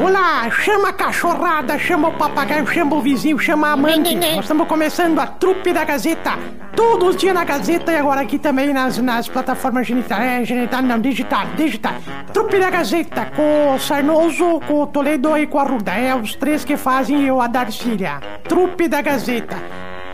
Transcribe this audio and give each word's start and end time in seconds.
Olá, 0.00 0.50
chama 0.50 0.88
a 0.88 0.92
cachorrada, 0.92 1.78
chama 1.78 2.08
o 2.08 2.12
papagaio, 2.12 2.66
chama 2.66 2.96
o 2.96 3.00
vizinho, 3.00 3.38
chama 3.38 3.68
a 3.68 3.72
amante. 3.72 4.14
Nós 4.14 4.40
estamos 4.40 4.66
começando 4.66 5.18
a 5.18 5.26
trupe 5.26 5.72
da 5.72 5.84
Gazeta. 5.84 6.32
Todos 6.74 7.10
os 7.10 7.16
dias 7.16 7.34
na 7.34 7.44
Gazeta 7.44 7.92
e 7.92 7.96
agora 7.96 8.22
aqui 8.22 8.38
também 8.38 8.72
nas, 8.72 8.96
nas 8.98 9.28
plataformas 9.28 9.86
genital, 9.86 10.18
é, 10.20 10.44
genital, 10.44 10.82
não, 10.82 10.98
digital, 10.98 11.46
digital. 11.56 11.94
Trupe 12.32 12.58
da 12.58 12.70
Gazeta, 12.70 13.26
com 13.36 13.74
o 13.74 13.78
Sarnoso, 13.78 14.60
com 14.66 14.82
o 14.82 14.86
Toledo 14.86 15.36
e 15.36 15.46
com 15.46 15.58
a 15.58 15.64
Ruda. 15.64 15.92
É 15.92 16.14
os 16.14 16.34
três 16.34 16.64
que 16.64 16.76
fazem 16.76 17.26
eu 17.26 17.40
a 17.40 17.46
Darcília. 17.46 18.18
Trupe 18.44 18.88
da 18.88 19.02
Gazeta. 19.02 19.56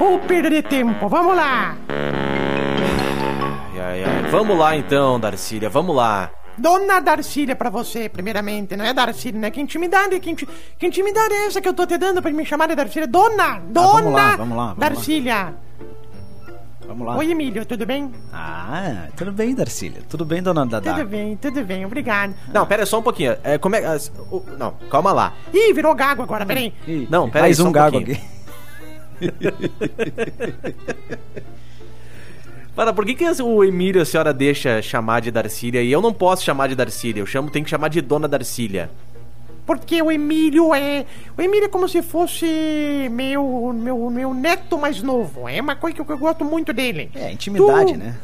Ou 0.01 0.19
perder 0.19 0.65
tempo, 0.65 1.09
vamos 1.09 1.37
lá. 1.37 1.77
Ai, 1.89 3.81
ai, 3.81 4.05
ai. 4.05 4.31
Vamos 4.31 4.59
lá 4.59 4.77
então, 4.77 5.21
Darcília, 5.21 5.71
vamos 5.71 5.95
lá. 5.95 6.31
Dona 6.59 7.01
Darcília 7.01 7.57
pra 7.57 7.71
você, 7.71 8.09
primeiramente, 8.09 8.77
não 8.77 8.85
é 8.85 8.93
Darcília, 8.93 9.41
né? 9.41 9.51
Que 9.51 9.61
intimidade, 9.61 10.19
que, 10.21 10.31
inti- 10.31 10.49
que 10.79 10.87
intimidade 10.87 11.33
é 11.35 11.47
essa 11.47 11.61
que 11.61 11.69
eu 11.69 11.75
tô 11.75 11.87
te 11.87 11.97
dando 11.97 12.21
pra 12.21 12.31
me 12.31 12.45
chamar 12.45 12.67
de 12.69 12.75
Darcília? 12.75 13.07
Dona, 13.07 13.61
Dona 13.61 13.93
vamos 13.93 14.13
lá, 14.13 14.37
vamos 14.37 14.37
lá, 14.37 14.37
vamos 14.37 14.57
lá. 14.57 14.75
Darcília. 14.89 15.55
Vamos 16.87 17.07
lá. 17.07 17.17
Oi, 17.19 17.31
Emílio, 17.31 17.67
tudo 17.67 17.85
bem? 17.85 18.11
Ah, 18.33 19.09
tudo 19.15 19.31
bem, 19.31 19.55
Darcília? 19.55 20.01
Tudo 20.09 20.25
bem, 20.25 20.43
dona 20.43 20.65
Dadá? 20.65 20.95
Tudo 20.95 21.07
bem, 21.07 21.37
tudo 21.37 21.63
bem, 21.63 21.85
obrigado. 21.85 22.35
Não, 22.53 22.65
pera 22.67 22.87
só 22.87 22.99
um 22.99 23.03
pouquinho. 23.03 23.37
É, 23.45 23.59
como 23.59 23.77
é, 23.77 23.83
não, 24.59 24.73
calma 24.91 25.13
lá. 25.13 25.35
Ih, 25.53 25.75
virou 25.75 25.95
gago 25.95 26.23
agora, 26.23 26.47
peraí. 26.47 26.73
Não, 27.11 27.29
pera 27.29 27.45
aí, 27.45 27.51
Mais 27.51 27.57
só 27.59 27.65
um 27.65 27.69
um 27.69 27.73
gago 27.73 27.99
pouquinho. 27.99 28.17
aqui. 28.17 28.39
Para, 32.79 32.93
por 32.93 33.05
que, 33.05 33.13
que 33.13 33.25
o 33.43 33.65
Emílio 33.65 34.01
a 34.01 34.05
senhora 34.05 34.33
deixa 34.33 34.81
chamar 34.81 35.19
de 35.21 35.33
Darcília 35.33 35.83
e 35.83 35.91
eu 35.91 36.01
não 36.01 36.13
posso 36.13 36.45
chamar 36.45 36.69
de 36.69 36.77
Darcília? 36.77 37.21
Eu 37.21 37.27
chamo, 37.27 37.51
tem 37.51 37.65
que 37.65 37.69
chamar 37.69 37.89
de 37.89 38.01
Dona 38.01 38.29
Darcília. 38.29 38.89
Porque 39.67 40.01
o 40.01 40.13
Emílio 40.13 40.73
é. 40.73 41.05
O 41.37 41.43
Emílio 41.43 41.65
é 41.65 41.69
como 41.69 41.89
se 41.89 42.03
fosse 42.03 43.09
meu, 43.11 43.73
meu, 43.75 44.09
meu 44.11 44.33
neto 44.33 44.79
mais 44.79 45.03
novo. 45.03 45.49
É 45.49 45.61
uma 45.61 45.75
coisa 45.75 45.97
que 45.97 46.01
eu, 46.01 46.07
eu 46.09 46.19
gosto 46.19 46.45
muito 46.45 46.73
dele. 46.73 47.11
É, 47.17 47.33
intimidade, 47.33 47.95
Tu- 47.95 47.99
né? 47.99 48.15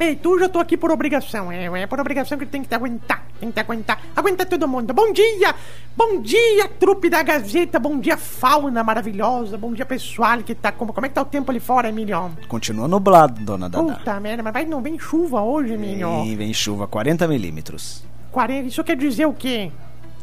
Ei, 0.00 0.16
tu 0.16 0.38
já 0.38 0.48
tô 0.48 0.58
aqui 0.58 0.78
por 0.78 0.90
obrigação. 0.90 1.52
É, 1.52 1.66
é 1.66 1.86
por 1.86 2.00
obrigação 2.00 2.38
que 2.38 2.46
tem 2.46 2.62
que 2.62 2.68
te 2.68 2.74
aguentar. 2.74 3.22
Tem 3.38 3.50
que 3.50 3.54
te 3.54 3.60
aguentar. 3.60 4.00
Aguenta 4.16 4.46
todo 4.46 4.66
mundo. 4.66 4.94
Bom 4.94 5.12
dia! 5.12 5.54
Bom 5.94 6.22
dia, 6.22 6.66
trupe 6.68 7.10
da 7.10 7.22
Gazeta. 7.22 7.78
Bom 7.78 8.00
dia, 8.00 8.16
fauna 8.16 8.82
maravilhosa. 8.82 9.58
Bom 9.58 9.74
dia, 9.74 9.84
pessoal 9.84 10.38
que 10.38 10.54
tá. 10.54 10.72
Como, 10.72 10.94
como 10.94 11.04
é 11.04 11.08
que 11.10 11.14
tá 11.14 11.20
o 11.20 11.26
tempo 11.26 11.50
ali 11.50 11.60
fora, 11.60 11.90
Emílio? 11.90 12.30
Continua 12.48 12.88
nublado, 12.88 13.44
dona 13.44 13.68
Dadá. 13.68 13.96
Puta 13.96 14.18
merda, 14.18 14.42
mas 14.42 14.54
vai, 14.54 14.64
não 14.64 14.80
vem 14.80 14.98
chuva 14.98 15.42
hoje, 15.42 15.74
Emílio. 15.74 16.08
Vem, 16.22 16.34
vem 16.34 16.54
chuva, 16.54 16.86
40 16.86 17.28
milímetros. 17.28 18.02
40, 18.32 18.68
isso 18.68 18.82
quer 18.82 18.96
dizer 18.96 19.26
o 19.26 19.34
quê? 19.34 19.70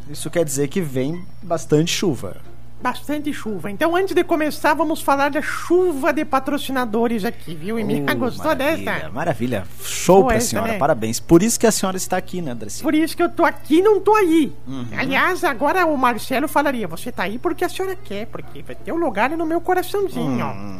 Isso 0.09 0.27
quer 0.31 0.43
dizer 0.43 0.69
que 0.69 0.81
vem 0.81 1.23
bastante 1.43 1.91
chuva. 1.91 2.37
Bastante 2.81 3.33
chuva. 3.33 3.71
Então, 3.71 3.95
antes 3.95 4.13
de 4.13 4.23
começar, 4.23 4.75
vamos 4.75 5.01
falar 5.01 5.29
da 5.29 5.41
chuva 5.41 6.13
de 6.13 6.23
patrocinadores 6.23 7.25
aqui, 7.25 7.55
viu, 7.55 7.79
Emílio? 7.79 8.05
Oh, 8.07 8.15
Gostou 8.15 8.45
maravilha, 8.45 8.91
dessa? 8.93 9.09
Maravilha. 9.09 9.63
Show 9.81 10.21
Pô, 10.21 10.27
pra 10.27 10.37
essa, 10.37 10.49
senhora, 10.49 10.73
né? 10.73 10.77
parabéns. 10.77 11.19
Por 11.19 11.41
isso 11.41 11.59
que 11.59 11.65
a 11.65 11.71
senhora 11.71 11.97
está 11.97 12.17
aqui, 12.17 12.39
né, 12.39 12.53
Darcy? 12.53 12.83
Por 12.83 12.93
isso 12.93 13.17
que 13.17 13.23
eu 13.23 13.29
tô 13.29 13.43
aqui 13.43 13.79
e 13.79 13.81
não 13.81 13.99
tô 13.99 14.13
aí. 14.13 14.53
Uhum. 14.67 14.85
Aliás, 14.95 15.43
agora 15.43 15.87
o 15.87 15.97
Marcelo 15.97 16.47
falaria: 16.47 16.87
você 16.87 17.11
tá 17.11 17.23
aí 17.23 17.39
porque 17.39 17.65
a 17.65 17.69
senhora 17.69 17.95
quer, 17.95 18.27
porque 18.27 18.61
vai 18.61 18.75
ter 18.75 18.91
um 18.91 18.97
lugar 18.97 19.31
no 19.31 19.45
meu 19.45 19.59
coraçãozinho. 19.59 20.45
Hum. 20.45 20.79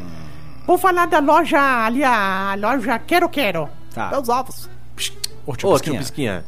Vou 0.67 0.78
falar 0.78 1.08
da 1.08 1.20
loja 1.20 1.59
ali, 1.86 2.04
a 2.04 2.56
loja 2.59 3.00
Quero 3.00 3.28
Quero. 3.28 3.70
Tá. 3.94 4.11
Meus 4.11 4.30
ovos. 4.30 4.70
Ô, 5.48 5.52
Ô, 5.52 5.56
tio 5.56 5.80
tio 5.80 5.98
Pisquinha. 5.98 6.45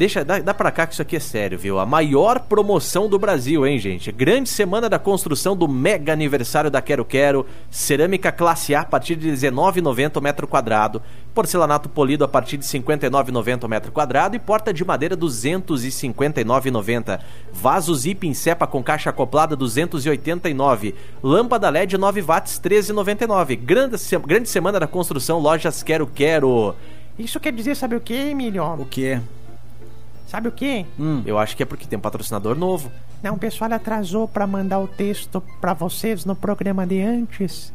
Deixa, 0.00 0.24
dá, 0.24 0.38
dá 0.38 0.54
pra 0.54 0.70
cá 0.70 0.86
que 0.86 0.94
isso 0.94 1.02
aqui 1.02 1.16
é 1.16 1.20
sério, 1.20 1.58
viu? 1.58 1.78
A 1.78 1.84
maior 1.84 2.40
promoção 2.40 3.06
do 3.06 3.18
Brasil, 3.18 3.66
hein, 3.66 3.78
gente? 3.78 4.10
Grande 4.10 4.48
semana 4.48 4.88
da 4.88 4.98
construção 4.98 5.54
do 5.54 5.68
mega 5.68 6.10
aniversário 6.10 6.70
da 6.70 6.80
Quero 6.80 7.04
Quero. 7.04 7.44
Cerâmica 7.70 8.32
classe 8.32 8.74
A 8.74 8.80
a 8.80 8.84
partir 8.86 9.14
de 9.14 9.28
R$19,90 9.28 10.16
o 10.16 10.22
metro 10.22 10.48
quadrado. 10.48 11.02
Porcelanato 11.34 11.90
polido 11.90 12.24
a 12.24 12.28
partir 12.28 12.56
de 12.56 12.64
R$59,90 12.66 13.64
o 13.64 13.68
metro 13.68 13.92
quadrado. 13.92 14.34
E 14.34 14.38
porta 14.38 14.72
de 14.72 14.82
madeira 14.86 15.16
R$259,90. 15.16 17.20
Vaso 17.52 17.94
zip 17.94 18.26
em 18.26 18.32
cepa 18.32 18.66
com 18.66 18.82
caixa 18.82 19.10
acoplada 19.10 19.54
R$289. 19.54 20.94
Lâmpada 21.22 21.68
LED 21.68 21.98
9 21.98 22.22
watts 22.22 22.58
R$13,99. 22.64 23.54
Grande, 23.54 23.98
se- 23.98 24.18
grande 24.18 24.48
semana 24.48 24.80
da 24.80 24.86
construção 24.86 25.40
Lojas 25.40 25.82
Quero 25.82 26.06
Quero. 26.06 26.74
Isso 27.18 27.38
quer 27.38 27.52
dizer, 27.52 27.76
sabe 27.76 27.96
o 27.96 28.00
que, 28.00 28.14
Emílio? 28.14 28.64
O 28.64 28.86
quê? 28.86 29.20
Sabe 30.30 30.46
o 30.48 30.52
que? 30.52 30.86
Hum. 30.96 31.22
Eu 31.26 31.38
acho 31.40 31.56
que 31.56 31.62
é 31.64 31.66
porque 31.66 31.86
tem 31.88 31.98
um 31.98 32.02
patrocinador 32.02 32.56
novo. 32.56 32.90
Não, 33.20 33.34
o 33.34 33.38
pessoal 33.38 33.72
atrasou 33.72 34.28
pra 34.28 34.46
mandar 34.46 34.78
o 34.78 34.86
texto 34.86 35.42
pra 35.60 35.74
vocês 35.74 36.24
no 36.24 36.36
programa 36.36 36.86
de 36.86 37.02
antes. 37.02 37.72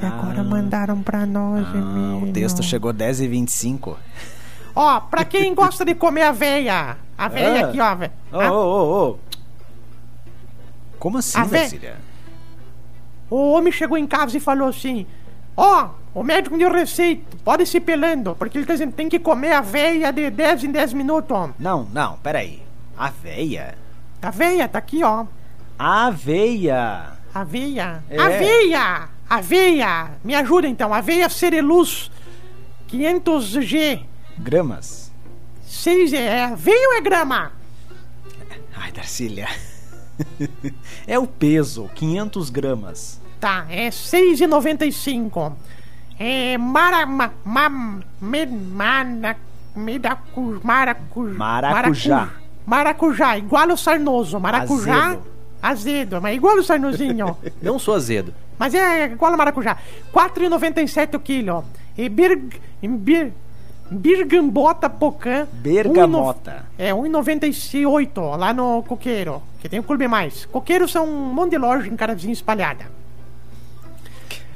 E 0.00 0.06
agora 0.06 0.44
mandaram 0.44 1.02
pra 1.02 1.26
nós, 1.26 1.66
Ah, 1.66 1.76
Emílio. 1.76 2.28
o 2.30 2.32
texto 2.32 2.62
chegou 2.62 2.92
10 2.92 3.20
e 3.20 3.28
25 3.28 3.96
Ó, 4.76 5.00
pra 5.00 5.24
quem 5.24 5.52
gosta 5.54 5.84
de 5.84 5.94
comer 5.96 6.22
aveia. 6.22 6.96
Aveia 7.18 7.66
Ah. 7.66 7.68
aqui, 7.68 7.78
ó. 7.80 8.48
Ô, 8.50 8.52
ô, 8.52 8.54
ô, 8.54 9.10
ô. 9.10 9.18
Como 10.98 11.18
assim, 11.18 11.38
A 11.38 11.44
vé- 11.44 11.60
Darcília? 11.60 11.96
O 13.30 13.52
homem 13.52 13.72
chegou 13.72 13.96
em 13.98 14.06
casa 14.06 14.36
e 14.36 14.40
falou 14.40 14.68
assim: 14.68 15.06
Ó, 15.56 15.88
o 16.14 16.22
médico 16.22 16.56
deu 16.56 16.72
receita, 16.72 17.36
pode 17.44 17.66
se 17.66 17.80
pelando, 17.80 18.36
porque 18.36 18.56
ele 18.56 18.66
tá 18.66 18.74
dizendo 18.74 18.92
tem 18.92 19.08
que 19.08 19.18
comer 19.18 19.52
aveia 19.52 20.12
de 20.12 20.30
10 20.30 20.64
em 20.64 20.70
10 20.70 20.92
minutos. 20.92 21.36
ó. 21.36 21.50
Não, 21.58 21.88
não, 21.92 22.16
peraí. 22.18 22.62
Aveia? 22.96 23.74
Aveia, 24.22 24.68
tá 24.68 24.78
aqui, 24.78 25.02
ó. 25.02 25.26
Aveia! 25.78 27.12
Aveia. 27.34 28.02
É. 28.08 28.18
Aveia! 28.18 29.08
Aveia! 29.28 30.10
Me 30.22 30.34
ajuda 30.34 30.68
então. 30.68 30.94
Aveia 30.94 31.28
Cereluz 31.28 32.10
500G. 32.88 34.04
Gramas? 34.38 35.10
6 35.66 36.12
é 36.12 36.44
aveia 36.44 36.88
ou 36.88 36.94
é 36.94 37.00
grama? 37.00 37.52
Ai, 38.76 38.92
Darcília. 38.92 39.48
é 41.06 41.18
o 41.18 41.26
peso, 41.26 41.90
500 41.94 42.50
gramas. 42.50 43.20
Tá, 43.40 43.66
é 43.68 43.88
6,95. 43.88 45.52
É 46.18 46.56
mara, 46.58 47.04
ma, 47.06 47.30
ma, 47.44 47.68
me, 48.20 48.46
mana, 48.46 49.36
medacu, 49.74 50.60
maracu, 50.62 51.20
Maracujá. 51.36 52.16
maracu- 52.16 52.34
maracujá, 52.66 53.36
igual 53.38 53.68
o 53.70 53.76
sarnoso. 53.76 54.38
Maracujá, 54.38 55.06
Azedo. 55.06 55.22
azedo, 55.60 56.20
mas 56.22 56.36
igual 56.36 56.56
o 56.56 56.62
sarnozinho. 56.62 57.36
Não 57.60 57.78
sou 57.78 57.94
azedo. 57.94 58.32
mas 58.58 58.72
é 58.74 59.06
igual 59.06 59.34
o 59.34 59.36
maracujá. 59.38 59.76
4,97 60.12 61.16
o 61.16 61.20
quilo. 61.20 61.64
E 61.98 62.08
birg, 62.08 62.60
bir, 62.80 63.32
birgambota 63.90 64.88
pocã. 64.88 65.46
Bergamota. 65.52 66.64
É, 66.78 66.92
1,98 66.92 68.36
lá 68.36 68.52
no 68.52 68.82
Coqueiro, 68.84 69.42
que 69.60 69.68
tem 69.68 69.80
o 69.80 69.82
Clube 69.82 70.06
Mais. 70.06 70.44
Coqueiro 70.46 70.86
são 70.88 71.06
um 71.06 71.32
monte 71.34 71.50
de 71.50 71.58
loja 71.58 71.88
em 71.88 71.96
Carazinho 71.96 72.32
espalhada. 72.32 72.86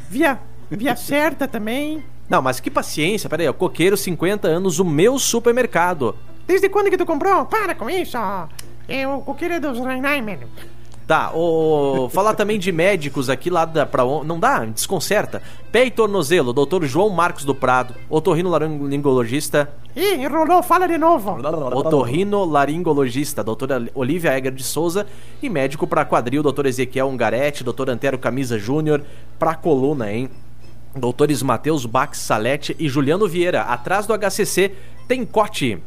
Via, 0.09 0.39
via 0.71 0.97
certa 0.97 1.49
também. 1.49 2.03
Não, 2.29 2.43
mas 2.43 2.61
que 2.61 2.71
paciência, 2.71 3.29
peraí, 3.29 3.49
ó. 3.49 3.53
Coqueiro, 3.53 3.97
50 3.97 4.47
anos, 4.49 4.79
o 4.79 4.85
meu 4.85 5.19
supermercado. 5.19 6.15
Desde 6.47 6.69
quando 6.69 6.91
que 6.91 6.97
tu 6.97 7.07
comprou? 7.07 7.47
Para 7.47 7.75
com 7.75 7.89
isso! 7.89 8.19
É, 8.87 9.07
o 9.07 9.21
Coqueiro 9.21 9.55
é 9.55 9.61
dos 9.61 9.79
Reinheimer. 9.79 10.47
Tá, 11.07 11.31
o... 11.35 12.11
falar 12.13 12.35
também 12.35 12.59
de 12.59 12.71
médicos 12.71 13.31
aqui 13.31 13.49
lá 13.49 13.65
da, 13.65 13.87
pra 13.87 14.05
Não 14.25 14.39
dá, 14.39 14.67
desconcerta. 14.67 15.43
Pé 15.73 15.87
e 15.87 15.91
tornozelo, 15.91 16.53
doutor 16.53 16.85
João 16.85 17.09
Marcos 17.09 17.47
do 17.47 17.55
Prado, 17.55 17.95
otorrino 18.11 18.51
laringologista. 18.51 19.73
Ih, 19.97 20.17
enrolou, 20.17 20.63
fala 20.63 20.87
de 20.87 20.99
novo. 20.99 21.39
Otorrino 21.75 22.45
laringologista, 22.45 23.43
doutora 23.43 23.89
Olivia 23.95 24.37
Egger 24.37 24.53
de 24.53 24.63
Souza. 24.63 25.07
E 25.43 25.49
médico 25.49 25.87
pra 25.87 26.05
quadril, 26.05 26.43
doutor 26.43 26.67
Ezequiel 26.67 27.09
Ungarete, 27.09 27.65
doutor 27.65 27.89
Antero 27.89 28.19
Camisa 28.19 28.59
Júnior. 28.59 29.03
Pra 29.39 29.55
coluna, 29.55 30.13
hein? 30.13 30.29
Doutores 30.99 31.43
Matheus 31.43 31.87
Bax 31.87 32.19
Salete 32.19 32.77
e 32.79 32.89
Juliano 32.89 33.29
Vieira. 33.29 33.63
Atrás 33.63 34.07
do 34.07 34.13
HCC 34.13 34.73
tem 35.07 35.25
Cote. 35.25 35.79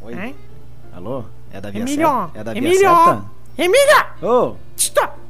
Oi? 0.02 0.12
Hein? 0.12 0.36
Alô? 0.92 1.24
É 1.50 1.58
da 1.60 1.70
via 1.70 1.80
Emílio! 1.80 2.06
certa? 2.06 2.38
É 2.38 2.44
da 2.44 2.52
via 2.52 2.60
Emílio! 2.60 2.80
certa? 2.80 3.24
Emílio! 3.56 4.04
Ô! 4.22 4.56
Stop! 4.76 5.21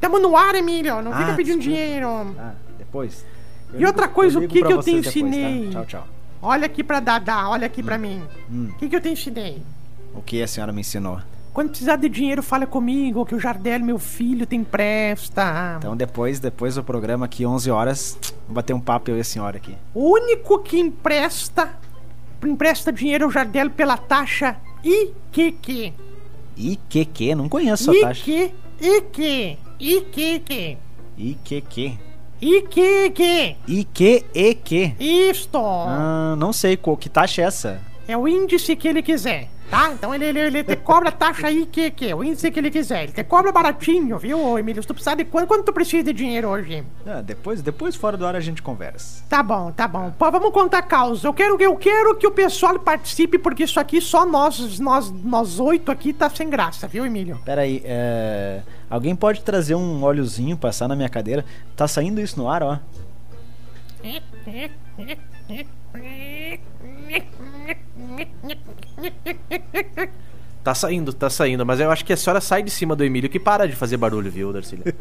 Tamo 0.00 0.18
no 0.18 0.36
ar, 0.36 0.54
Emílio. 0.54 1.02
Não 1.02 1.12
fica 1.12 1.32
Ah, 1.32 1.36
pedindo 1.36 1.58
desculpa. 1.58 1.80
dinheiro. 1.82 2.08
Ah, 2.38 2.52
depois. 2.78 3.24
Eu 3.72 3.80
E 3.80 3.86
outra 3.86 4.02
ligo- 4.04 4.14
coisa, 4.14 4.38
o 4.38 4.42
que 4.42 4.48
que 4.48 4.58
eu 4.64 4.68
te 4.68 4.74
vocês 4.74 5.04
depois, 5.04 5.14
tá? 5.14 5.20
ensinei? 5.20 5.70
Tchau, 5.70 5.86
tchau. 5.86 6.06
Olha 6.40 6.66
aqui 6.66 6.84
pra 6.84 7.00
Dada, 7.00 7.48
olha 7.48 7.66
aqui 7.66 7.82
pra 7.82 7.98
mim. 7.98 8.22
Hum. 8.50 8.68
O 8.72 8.78
que, 8.78 8.88
que 8.88 8.96
eu 8.96 9.00
te 9.00 9.08
ensinei? 9.08 9.60
O 10.14 10.22
que 10.22 10.40
a 10.42 10.46
senhora 10.46 10.72
me 10.72 10.80
ensinou? 10.80 11.18
Quando 11.52 11.70
precisar 11.70 11.96
de 11.96 12.08
dinheiro, 12.08 12.42
fala 12.42 12.66
comigo, 12.66 13.26
que 13.26 13.34
o 13.34 13.40
Jardel, 13.40 13.80
meu 13.80 13.98
filho, 13.98 14.46
tem 14.46 14.60
empresta. 14.60 15.74
Então 15.78 15.96
depois, 15.96 16.38
depois 16.38 16.76
do 16.76 16.84
programa 16.84 17.26
aqui, 17.26 17.44
11 17.44 17.68
horas, 17.70 18.16
vou 18.46 18.54
bater 18.54 18.72
um 18.72 18.80
papo 18.80 19.10
eu 19.10 19.16
e 19.18 19.20
a 19.20 19.24
senhora 19.24 19.56
aqui. 19.56 19.74
O 19.92 20.12
único 20.14 20.60
que 20.60 20.78
empresta, 20.78 21.70
empresta 22.44 22.92
dinheiro 22.92 23.24
ao 23.24 23.30
Jardel 23.30 23.70
pela 23.70 23.96
taxa 23.96 24.56
IQQ. 24.84 25.92
Que? 27.12 27.34
Não 27.34 27.48
conheço 27.48 27.90
a 27.90 27.94
taxa. 28.00 28.30
IQ, 28.30 28.54
IQ, 28.80 28.80
IQQ, 28.80 29.58
E 29.80 30.00
que 30.00 30.40
que? 30.40 30.76
IQQ. 31.16 31.98
E 32.40 33.84
que 33.84 34.24
e 34.34 34.54
que? 34.54 34.94
Isto. 35.00 35.58
Ah, 35.58 36.36
não 36.38 36.52
sei 36.52 36.76
qual 36.76 36.96
que 36.96 37.08
taxa 37.08 37.42
é 37.42 37.44
essa. 37.44 37.80
É 38.06 38.16
o 38.16 38.26
índice 38.26 38.74
que 38.76 38.88
ele 38.88 39.02
quiser, 39.02 39.48
tá? 39.70 39.92
Então 39.92 40.14
ele, 40.14 40.24
ele, 40.26 40.40
ele 40.40 40.64
te 40.64 40.76
cobra 40.76 41.08
a 41.08 41.12
taxa 41.12 41.50
IQQ, 41.50 42.14
o 42.14 42.24
índice 42.24 42.50
que 42.50 42.58
ele 42.58 42.70
quiser. 42.70 43.04
Ele 43.04 43.12
te 43.12 43.24
cobra 43.24 43.52
baratinho, 43.52 44.18
viu, 44.18 44.58
Emílio? 44.58 44.82
Se 44.82 44.88
tu 44.88 44.94
precisar 44.94 45.14
de 45.14 45.24
quanto, 45.24 45.48
quanto 45.48 45.64
tu 45.64 45.72
precisa 45.72 46.04
de 46.04 46.12
dinheiro 46.12 46.48
hoje? 46.48 46.84
Ah, 47.06 47.20
depois, 47.20 47.62
depois 47.62 47.94
fora 47.94 48.16
do 48.16 48.26
ar 48.26 48.34
a 48.36 48.40
gente 48.40 48.62
conversa. 48.62 49.24
Tá 49.28 49.42
bom, 49.42 49.70
tá 49.70 49.86
bom. 49.86 50.10
Pô, 50.18 50.30
vamos 50.30 50.52
contar 50.52 50.78
a 50.78 50.82
causa. 50.82 51.26
Eu 51.26 51.34
quero, 51.34 51.60
eu 51.60 51.76
quero 51.76 52.16
que 52.16 52.26
o 52.26 52.30
pessoal 52.30 52.78
participe, 52.78 53.38
porque 53.38 53.64
isso 53.64 53.78
aqui, 53.78 54.00
só 54.00 54.24
nós, 54.26 54.78
nós, 54.78 55.10
nós 55.10 55.60
oito 55.60 55.90
aqui, 55.90 56.12
tá 56.12 56.28
sem 56.30 56.48
graça, 56.48 56.86
viu, 56.88 57.04
Emílio? 57.04 57.40
Pera 57.44 57.62
aí, 57.62 57.82
é... 57.84 58.62
alguém 58.88 59.14
pode 59.14 59.42
trazer 59.42 59.74
um 59.74 60.02
óleozinho, 60.02 60.56
passar 60.56 60.88
na 60.88 60.96
minha 60.96 61.08
cadeira? 61.08 61.44
Tá 61.76 61.86
saindo 61.86 62.20
isso 62.20 62.38
no 62.38 62.48
ar, 62.48 62.62
ó. 62.62 62.78
Tá 70.64 70.74
saindo, 70.74 71.12
tá 71.14 71.30
saindo, 71.30 71.64
mas 71.64 71.80
eu 71.80 71.90
acho 71.90 72.04
que 72.04 72.12
a 72.12 72.16
senhora 72.16 72.42
sai 72.42 72.62
de 72.62 72.70
cima 72.70 72.94
do 72.94 73.02
Emílio 73.02 73.30
que 73.30 73.40
para 73.40 73.66
de 73.66 73.74
fazer 73.74 73.96
barulho, 73.96 74.30
viu, 74.30 74.52
Darcília? 74.52 74.84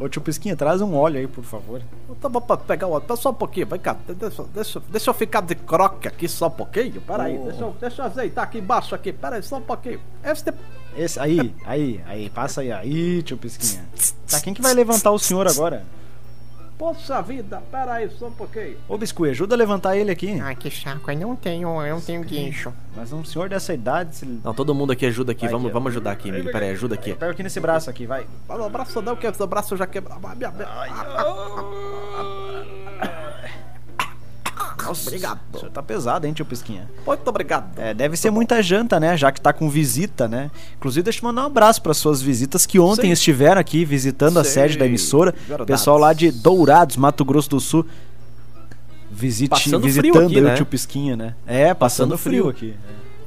Ô 0.00 0.08
tio 0.08 0.20
Pisquinha, 0.20 0.56
traz 0.56 0.80
um 0.80 0.96
óleo 0.96 1.18
aí, 1.20 1.28
por 1.28 1.44
favor. 1.44 1.80
Tá 2.20 2.28
bom 2.28 2.40
pra 2.40 2.56
pegar 2.56 2.88
o 2.88 2.90
outro, 2.90 3.16
só 3.16 3.30
um 3.30 3.34
pouquinho, 3.34 3.66
vem 3.66 3.78
cá, 3.78 3.96
deixa, 4.08 4.42
deixa, 4.52 4.82
deixa 4.88 5.10
eu 5.10 5.14
ficar 5.14 5.42
de 5.42 5.54
croque 5.54 6.08
aqui 6.08 6.26
só 6.26 6.48
um 6.48 6.50
pouquinho, 6.50 7.00
peraí, 7.02 7.38
Oh. 7.38 7.44
deixa, 7.44 7.60
eu, 7.62 7.76
deixa 7.78 8.02
eu 8.02 8.06
azeitar 8.06 8.44
aqui 8.44 8.58
embaixo 8.58 8.94
aqui, 8.96 9.12
peraí, 9.12 9.42
só 9.42 9.58
um 9.58 9.62
pouquinho. 9.62 10.00
Este... 10.24 10.52
Esse, 10.96 11.20
aí, 11.20 11.54
aí, 11.64 12.00
aí, 12.06 12.30
passa 12.30 12.62
aí, 12.62 12.72
aí, 12.72 13.22
tio 13.22 13.36
Pisquinha. 13.36 13.84
Tá, 14.28 14.40
quem 14.40 14.52
que 14.52 14.62
vai 14.62 14.74
levantar 14.74 15.12
o 15.12 15.18
senhor 15.18 15.46
agora? 15.46 15.84
Poxa 16.82 17.22
vida, 17.22 17.62
peraí, 17.70 18.10
só 18.10 18.26
um 18.26 18.32
pouquinho. 18.32 18.76
Ô 18.88 18.98
Biscuit, 18.98 19.30
ajuda 19.30 19.54
a 19.54 19.56
levantar 19.56 19.96
ele 19.96 20.10
aqui. 20.10 20.40
Ai, 20.40 20.56
que 20.56 20.68
saco. 20.68 21.12
Eu 21.12 21.16
não 21.16 21.36
tenho, 21.36 21.80
eu 21.80 21.94
não 21.94 22.00
tenho 22.00 22.24
guincho. 22.24 22.72
Mas 22.96 23.12
um 23.12 23.24
senhor 23.24 23.48
dessa 23.48 23.72
idade, 23.72 24.16
se... 24.16 24.26
Não, 24.26 24.52
todo 24.52 24.74
mundo 24.74 24.90
aqui 24.90 25.06
ajuda 25.06 25.30
aqui, 25.30 25.42
Vai 25.42 25.52
vamos, 25.52 25.66
aqui, 25.66 25.74
vamos 25.74 25.92
ajudar 25.92 26.10
aqui, 26.10 26.30
Emílio, 26.30 26.50
peraí, 26.50 26.70
ajuda 26.70 26.96
aqui. 26.96 27.14
Pega 27.14 27.30
aqui 27.30 27.44
nesse 27.44 27.60
braço 27.60 27.88
aqui, 27.88 28.04
vai. 28.04 28.26
Fala 28.48 28.66
o 28.66 28.68
braço 28.68 29.00
não, 29.00 29.14
que 29.14 29.28
o 29.28 29.46
braço 29.46 29.76
já 29.76 29.86
quebrou. 29.86 30.18
Minha- 30.18 30.50
minha- 30.50 30.66
Nossa, 34.92 35.08
Obrigado. 35.08 35.40
O 35.52 35.58
senhor 35.58 35.70
tá 35.72 35.82
pesado, 35.82 36.26
hein, 36.26 36.32
tio 36.32 36.44
Pisquinha? 36.44 36.88
Muito 37.06 37.28
obrigado. 37.28 37.78
É, 37.78 37.92
deve 37.94 38.16
ser 38.16 38.30
muita 38.30 38.62
janta, 38.62 39.00
né? 39.00 39.16
Já 39.16 39.32
que 39.32 39.40
tá 39.40 39.52
com 39.52 39.68
visita, 39.68 40.28
né? 40.28 40.50
Inclusive, 40.76 41.02
deixa 41.04 41.20
eu 41.20 41.24
mandar 41.24 41.42
um 41.42 41.46
abraço 41.46 41.80
para 41.82 41.94
suas 41.94 42.20
visitas 42.22 42.66
que 42.66 42.78
ontem 42.78 43.06
Sim. 43.06 43.12
estiveram 43.12 43.60
aqui 43.60 43.84
visitando 43.84 44.38
a 44.38 44.44
Sim, 44.44 44.50
sede 44.50 44.78
da 44.78 44.86
emissora. 44.86 45.34
verdade. 45.46 45.66
Pessoal 45.66 45.98
lá 45.98 46.12
de 46.12 46.30
Dourados, 46.30 46.96
Mato 46.96 47.24
Grosso 47.24 47.50
do 47.50 47.60
Sul. 47.60 47.86
Visite, 49.10 49.50
Passando 49.50 49.80
visitando 49.80 50.24
aqui, 50.26 50.36
aí 50.36 50.40
né? 50.40 50.52
o 50.52 50.56
tio 50.56 50.66
Pisquinha, 50.66 51.16
né? 51.16 51.34
É, 51.46 51.74
passando, 51.74 52.12
Passando 52.12 52.18
frio, 52.18 52.52
frio. 52.54 52.70
aqui. 52.72 52.76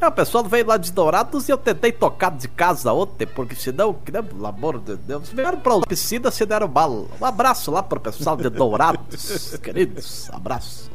É, 0.02 0.08
o 0.08 0.12
pessoal 0.12 0.44
veio 0.44 0.66
lá 0.66 0.78
de 0.78 0.92
Dourados 0.92 1.48
e 1.48 1.52
eu 1.52 1.58
tentei 1.58 1.92
tocar 1.92 2.32
de 2.32 2.48
casa 2.48 2.92
ontem, 2.92 3.26
porque 3.28 3.56
senão, 3.56 3.94
que 3.94 4.12
nem- 4.12 4.22
pelo 4.24 4.46
amor 4.46 4.80
de 4.80 4.96
Deus, 4.98 5.30
vieram 5.30 5.58
pra 5.60 5.80
piscina 5.88 6.30
se 6.32 6.46
deram 6.46 6.68
bala. 6.68 7.06
Um 7.22 7.26
abraço 7.26 7.72
lá 7.72 7.82
pro 7.84 8.00
pessoal 8.00 8.36
de 8.36 8.50
Dourados, 8.50 9.58
queridos, 9.64 10.28
abraço. 10.34 10.90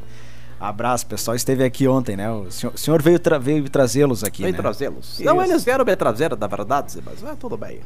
Abraço, 0.60 1.06
pessoal. 1.06 1.34
Esteve 1.34 1.64
aqui 1.64 1.88
ontem, 1.88 2.16
né? 2.18 2.30
O 2.30 2.50
senhor, 2.50 2.74
o 2.74 2.78
senhor 2.78 3.00
veio, 3.00 3.18
tra- 3.18 3.38
veio 3.38 3.66
trazê-los 3.70 4.22
aqui, 4.22 4.42
Vem 4.42 4.52
né? 4.52 4.58
trazê-los. 4.58 5.18
Não, 5.20 5.42
eles 5.42 5.64
vieram 5.64 5.84
me 5.86 5.96
trazer, 5.96 6.36
na 6.36 6.46
verdade, 6.46 6.98
mas 7.04 7.24
é 7.24 7.34
tudo 7.34 7.56
bem. 7.56 7.80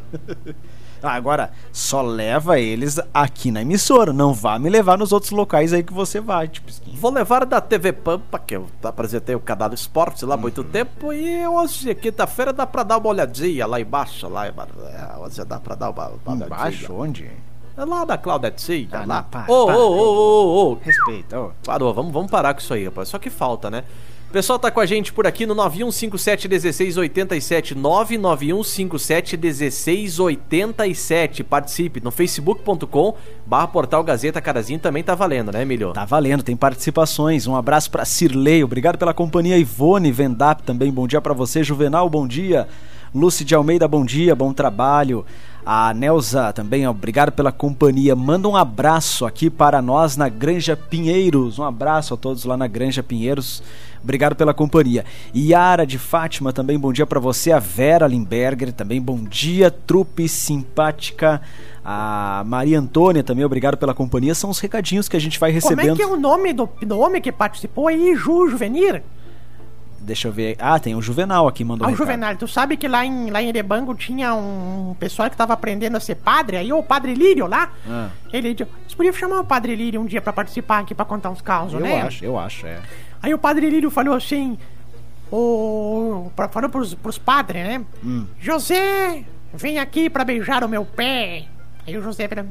Ah, 1.00 1.12
agora, 1.15 1.53
só 1.73 2.03
leva 2.03 2.59
eles 2.59 2.99
aqui 3.12 3.53
na 3.53 3.62
emissora. 3.62 4.12
Não 4.12 4.35
vá 4.35 4.59
me 4.59 4.69
levar 4.69 4.99
nos 4.99 5.12
outros 5.12 5.31
locais 5.31 5.73
aí 5.73 5.85
que 5.85 5.93
você 5.93 6.21
vai, 6.21 6.49
tio 6.49 6.65
Pisquinha. 6.65 6.97
Vou 6.99 7.12
levar 7.12 7.47
da 7.47 7.61
TV 7.61 7.93
Pampa, 7.93 8.41
que 8.41 8.56
eu 8.56 8.67
apresentei 8.82 9.37
o 9.37 9.41
canal 9.41 9.73
Esporte 9.73 10.25
lá 10.25 10.35
há 10.35 10.38
muito 10.38 10.65
tempo, 10.65 11.12
e 11.12 11.47
hoje, 11.47 11.94
quinta-feira, 11.94 12.53
dá 12.53 12.67
pra 12.67 12.82
dar 12.82 12.99
uma 12.99 13.09
olhadinha 13.09 13.67
lá 13.67 13.81
embaixo, 13.81 14.29
lá, 14.29 14.47
é, 14.49 14.53
hoje 15.21 15.44
dá 15.44 15.61
pra 15.61 15.76
dar 15.76 15.91
uma, 15.91 16.11
uma 16.26 16.44
Embaixo, 16.47 16.93
olhadinha. 16.93 17.29
onde? 17.31 17.31
É 17.76 17.85
lá 17.85 18.06
na 18.06 18.17
Claudetinha, 18.17 18.88
Ah, 18.93 18.99
lá. 19.05 19.17
não, 19.17 19.23
para, 19.25 19.53
Ô, 19.53 19.67
para. 19.67 19.76
ô, 19.76 19.81
ô, 19.81 19.99
ô, 19.99 20.71
ô, 20.73 20.79
Respeita, 20.82 21.41
ó. 21.41 21.50
Parou, 21.65 21.93
vamos, 21.93 22.12
vamos 22.12 22.31
parar 22.31 22.55
com 22.55 22.61
isso 22.61 22.73
aí, 22.73 22.85
rapaz. 22.85 23.09
Só 23.09 23.19
que 23.19 23.29
falta, 23.31 23.69
né? 23.71 23.82
O 24.29 24.32
pessoal 24.35 24.59
tá 24.59 24.69
com 24.71 24.81
a 24.81 24.87
gente 24.87 25.12
por 25.12 25.26
aqui 25.29 25.47
no 25.47 25.55
91571687, 25.55 27.75
991571687. 30.15 31.43
Participe 31.44 32.00
no 32.03 32.11
facebook.com 32.11 33.15
barra 33.47 33.67
portal 33.69 34.03
Gazeta 34.03 34.41
Carazinho 34.41 34.79
também 34.79 35.03
tá 35.03 35.15
valendo, 35.15 35.53
né, 35.53 35.62
Emílio? 35.62 35.93
Tá 35.93 36.05
valendo, 36.05 36.43
tem 36.43 36.56
participações. 36.56 37.47
Um 37.47 37.56
abraço 37.56 37.91
pra 37.91 38.05
Cirlei, 38.05 38.65
obrigado 38.65 38.99
pela 38.99 39.15
companhia. 39.15 39.59
Ivone 39.59 40.11
Vendap 40.11 40.62
também, 40.62 40.93
bom 40.93 41.06
dia 41.06 41.21
pra 41.21 41.35
você. 41.35 41.62
Juvenal, 41.62 42.09
bom 42.09 42.26
dia. 42.26 42.69
Lúcia 43.15 43.44
de 43.44 43.55
Almeida, 43.55 43.87
bom 43.87 44.05
dia, 44.05 44.35
bom 44.35 44.53
trabalho. 44.53 45.25
A 45.66 45.94
Nelza 45.94 46.52
também, 46.52 46.87
obrigado 46.87 47.32
pela 47.32 47.50
companhia. 47.50 48.14
Manda 48.14 48.46
um 48.46 48.55
abraço 48.55 49.25
aqui 49.25 49.49
para 49.49 49.81
nós 49.81 50.14
na 50.14 50.28
Granja 50.28 50.76
Pinheiros. 50.76 51.58
Um 51.58 51.64
abraço 51.64 52.12
a 52.12 52.16
todos 52.19 52.44
lá 52.44 52.55
na 52.55 52.66
Granja 52.66 53.02
Pinheiros. 53.02 53.62
Obrigado 54.02 54.37
pela 54.37 54.52
companhia. 54.52 55.06
Yara 55.34 55.87
de 55.87 55.99
Fátima 55.99 56.52
também, 56.52 56.78
bom 56.78 56.92
dia 56.92 57.06
para 57.06 57.18
você. 57.18 57.50
A 57.50 57.59
Vera 57.59 58.06
Limberger 58.06 58.75
também, 58.75 59.00
bom 59.00 59.25
dia. 59.25 59.71
Trupe 59.71 60.28
simpática. 60.28 61.40
A 61.83 62.42
Maria 62.47 62.78
Antônia 62.78 63.23
também, 63.25 63.47
obrigado 63.47 63.78
pela 63.78 63.94
companhia. 63.94 64.35
São 64.35 64.50
os 64.50 64.59
recadinhos 64.59 65.09
que 65.09 65.16
a 65.16 65.21
gente 65.21 65.40
vai 65.40 65.50
Como 65.50 65.62
recebendo. 65.62 65.94
é 65.94 65.97
que 65.97 66.02
é 66.02 66.06
o 66.06 66.16
nome 66.18 66.52
do, 66.52 66.68
do 66.83 66.99
homem 66.99 67.23
que 67.23 67.33
participou 67.33 67.88
aí? 67.88 68.14
Ju 68.14 68.50
Juvenir? 68.50 69.02
Deixa 70.04 70.28
eu 70.28 70.32
ver. 70.32 70.56
Ah, 70.61 70.78
tem 70.78 70.94
o 70.94 71.00
Juvenal 71.00 71.49
aqui, 71.49 71.64
mandou 71.64 71.88
Ah, 71.88 71.90
o. 71.90 71.96
Juvenal, 71.96 72.37
tu 72.37 72.46
sabe 72.46 72.76
que 72.76 72.87
lá 72.87 73.06
em, 73.06 73.30
lá 73.30 73.40
em 73.42 73.49
Erebango 73.49 73.94
tinha 73.94 74.34
um 74.34 74.94
pessoal 75.00 75.30
que 75.30 75.37
tava 75.37 75.54
aprendendo 75.54 75.96
a 75.96 76.00
ser 76.00 76.16
padre, 76.16 76.58
aí 76.58 76.70
o 76.73 76.82
padre 76.82 77.14
Lírio 77.14 77.46
lá, 77.46 77.70
Ah. 77.88 78.08
ele 78.32 78.52
disse, 78.52 78.68
vocês 78.82 78.94
podiam 78.94 79.14
chamar 79.14 79.40
o 79.40 79.44
padre 79.44 79.75
Lírio 79.75 80.00
um 80.00 80.04
dia 80.04 80.20
pra 80.20 80.32
participar 80.32 80.80
aqui, 80.80 80.94
pra 80.94 81.06
contar 81.06 81.30
uns 81.30 81.40
causos, 81.40 81.75
Eu 81.75 81.80
né? 81.80 82.02
acho, 82.02 82.23
eu 82.25 82.38
acho, 82.38 82.66
é. 82.66 82.80
Aí 83.23 83.32
o 83.32 83.38
padre 83.38 83.70
Lírio 83.70 83.90
falou 83.90 84.14
assim, 84.14 84.58
o, 85.32 86.30
pra- 86.37 86.49
falou 86.50 86.68
pros, 86.68 86.92
pros 86.94 87.16
padres, 87.16 87.64
né? 87.66 87.84
Hum. 88.04 88.26
José, 88.38 89.25
vem 89.54 89.78
aqui 89.78 90.11
pra 90.11 90.23
beijar 90.23 90.62
o 90.62 90.68
meu 90.68 90.84
pé. 90.84 91.46
Aí 91.87 91.96
o 91.96 92.02
José 92.02 92.28
falou, 92.28 92.44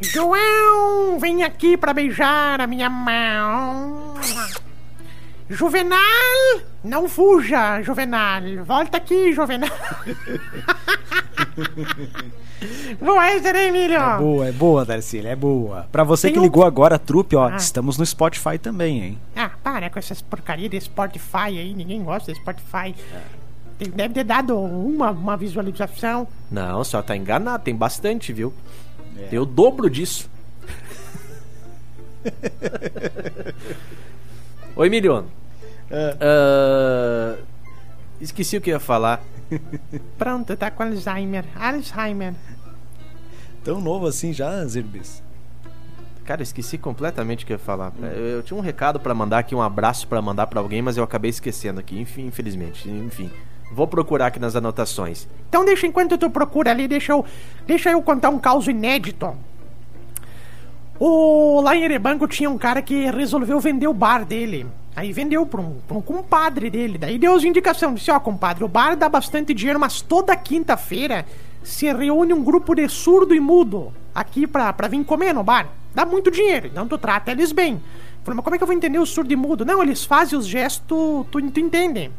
João, 0.00 1.18
vem 1.18 1.42
aqui 1.42 1.76
pra 1.78 1.94
beijar 1.94 2.60
a 2.60 2.66
minha 2.66 2.90
mão. 2.90 4.14
Juvenal, 5.48 6.60
não 6.82 7.08
fuja, 7.08 7.80
Juvenal. 7.82 8.40
Volta 8.64 8.96
aqui, 8.96 9.32
Juvenal. 9.32 9.70
Boa 12.98 13.26
essa, 13.28 13.52
né, 13.52 13.68
Emílio? 13.68 14.00
É 14.00 14.16
boa, 14.16 14.48
é 14.48 14.52
boa, 14.52 14.84
Darcília, 14.86 15.28
é 15.30 15.36
boa. 15.36 15.86
Pra 15.92 16.02
você 16.02 16.28
Tem 16.28 16.32
que 16.34 16.38
um- 16.38 16.42
ligou 16.42 16.64
agora, 16.64 16.98
trupe, 16.98 17.36
ó, 17.36 17.48
Ah. 17.48 17.56
estamos 17.56 17.98
no 17.98 18.06
Spotify 18.06 18.58
também, 18.58 19.02
hein? 19.02 19.18
Ah, 19.36 19.50
para 19.62 19.90
com 19.90 19.98
essas 19.98 20.22
porcarias 20.22 20.70
de 20.70 20.80
Spotify 20.80 21.58
aí, 21.58 21.74
ninguém 21.74 22.02
gosta 22.02 22.32
de 22.32 22.38
Spotify. 22.38 22.94
É. 23.12 23.20
Deve 23.88 24.14
ter 24.14 24.24
dado 24.24 24.58
uma, 24.58 25.10
uma 25.10 25.36
visualização. 25.36 26.26
Não, 26.50 26.80
a 26.80 26.84
senhora 26.84 27.06
tá 27.06 27.14
enganado, 27.16 27.64
tem 27.64 27.74
bastante, 27.76 28.32
viu? 28.32 28.54
É. 29.18 29.24
Tem 29.26 29.38
o 29.38 29.44
dobro 29.44 29.90
disso. 29.90 30.30
Oi, 34.76 34.88
Emílio. 34.88 35.24
É. 35.88 36.16
Ah, 36.20 37.36
esqueci 38.20 38.56
o 38.56 38.60
que 38.60 38.70
eu 38.70 38.74
ia 38.74 38.80
falar. 38.80 39.22
Pronto, 40.18 40.56
tá 40.56 40.68
com 40.68 40.82
Alzheimer. 40.82 41.44
Alzheimer. 41.54 42.34
Tão 43.62 43.80
novo 43.80 44.08
assim 44.08 44.32
já, 44.32 44.64
Zirbis. 44.64 45.22
Cara, 46.24 46.40
eu 46.40 46.42
esqueci 46.42 46.76
completamente 46.76 47.44
o 47.44 47.46
que 47.46 47.52
eu 47.52 47.56
ia 47.56 47.58
falar. 47.58 47.92
Eu, 48.02 48.08
eu 48.08 48.42
tinha 48.42 48.56
um 48.56 48.60
recado 48.60 48.98
pra 48.98 49.14
mandar 49.14 49.38
aqui, 49.38 49.54
um 49.54 49.62
abraço 49.62 50.08
pra 50.08 50.20
mandar 50.20 50.48
pra 50.48 50.58
alguém, 50.58 50.82
mas 50.82 50.96
eu 50.96 51.04
acabei 51.04 51.28
esquecendo 51.28 51.78
aqui, 51.78 52.00
enfim, 52.00 52.26
infelizmente. 52.26 52.90
Enfim, 52.90 53.30
vou 53.70 53.86
procurar 53.86 54.26
aqui 54.26 54.40
nas 54.40 54.56
anotações. 54.56 55.28
Então 55.48 55.64
deixa 55.64 55.86
enquanto 55.86 56.18
tu 56.18 56.28
procura 56.28 56.72
ali, 56.72 56.88
deixa 56.88 57.12
eu, 57.12 57.24
deixa 57.64 57.90
eu 57.90 58.02
contar 58.02 58.30
um 58.30 58.40
caso 58.40 58.70
inédito. 58.70 59.36
O, 60.98 61.60
lá 61.60 61.76
em 61.76 61.82
Erebango 61.82 62.26
tinha 62.28 62.48
um 62.48 62.56
cara 62.56 62.80
que 62.80 63.10
resolveu 63.10 63.58
vender 63.60 63.88
o 63.88 63.94
bar 63.94 64.24
dele. 64.24 64.66
Aí 64.96 65.12
vendeu 65.12 65.44
pra 65.44 65.60
um, 65.60 65.78
pra 65.88 65.96
um 65.96 66.00
compadre 66.00 66.70
dele. 66.70 66.98
Daí 66.98 67.18
deu 67.18 67.34
as 67.34 67.42
indicações. 67.42 67.94
Disse, 67.94 68.10
ó, 68.10 68.20
compadre, 68.20 68.62
o 68.62 68.68
bar 68.68 68.96
dá 68.96 69.08
bastante 69.08 69.52
dinheiro, 69.52 69.80
mas 69.80 70.00
toda 70.00 70.36
quinta-feira 70.36 71.26
se 71.64 71.92
reúne 71.92 72.32
um 72.32 72.44
grupo 72.44 72.74
de 72.74 72.88
surdo 72.88 73.34
e 73.34 73.40
mudo 73.40 73.92
aqui 74.14 74.46
pra, 74.46 74.72
pra 74.72 74.86
vir 74.86 75.04
comer 75.04 75.32
no 75.32 75.42
bar. 75.42 75.68
Dá 75.94 76.04
muito 76.04 76.30
dinheiro, 76.30 76.66
então 76.68 76.86
tu 76.86 76.98
trata 76.98 77.32
eles 77.32 77.50
bem. 77.52 77.80
Falei, 78.22 78.36
mas 78.36 78.44
como 78.44 78.54
é 78.54 78.58
que 78.58 78.62
eu 78.62 78.66
vou 78.66 78.76
entender 78.76 78.98
o 78.98 79.06
surdo 79.06 79.32
e 79.32 79.36
mudo? 79.36 79.64
Não, 79.64 79.82
eles 79.82 80.04
fazem 80.04 80.38
os 80.38 80.46
gestos, 80.46 80.82
tu, 80.86 81.26
tu 81.30 81.40
entende. 81.40 82.10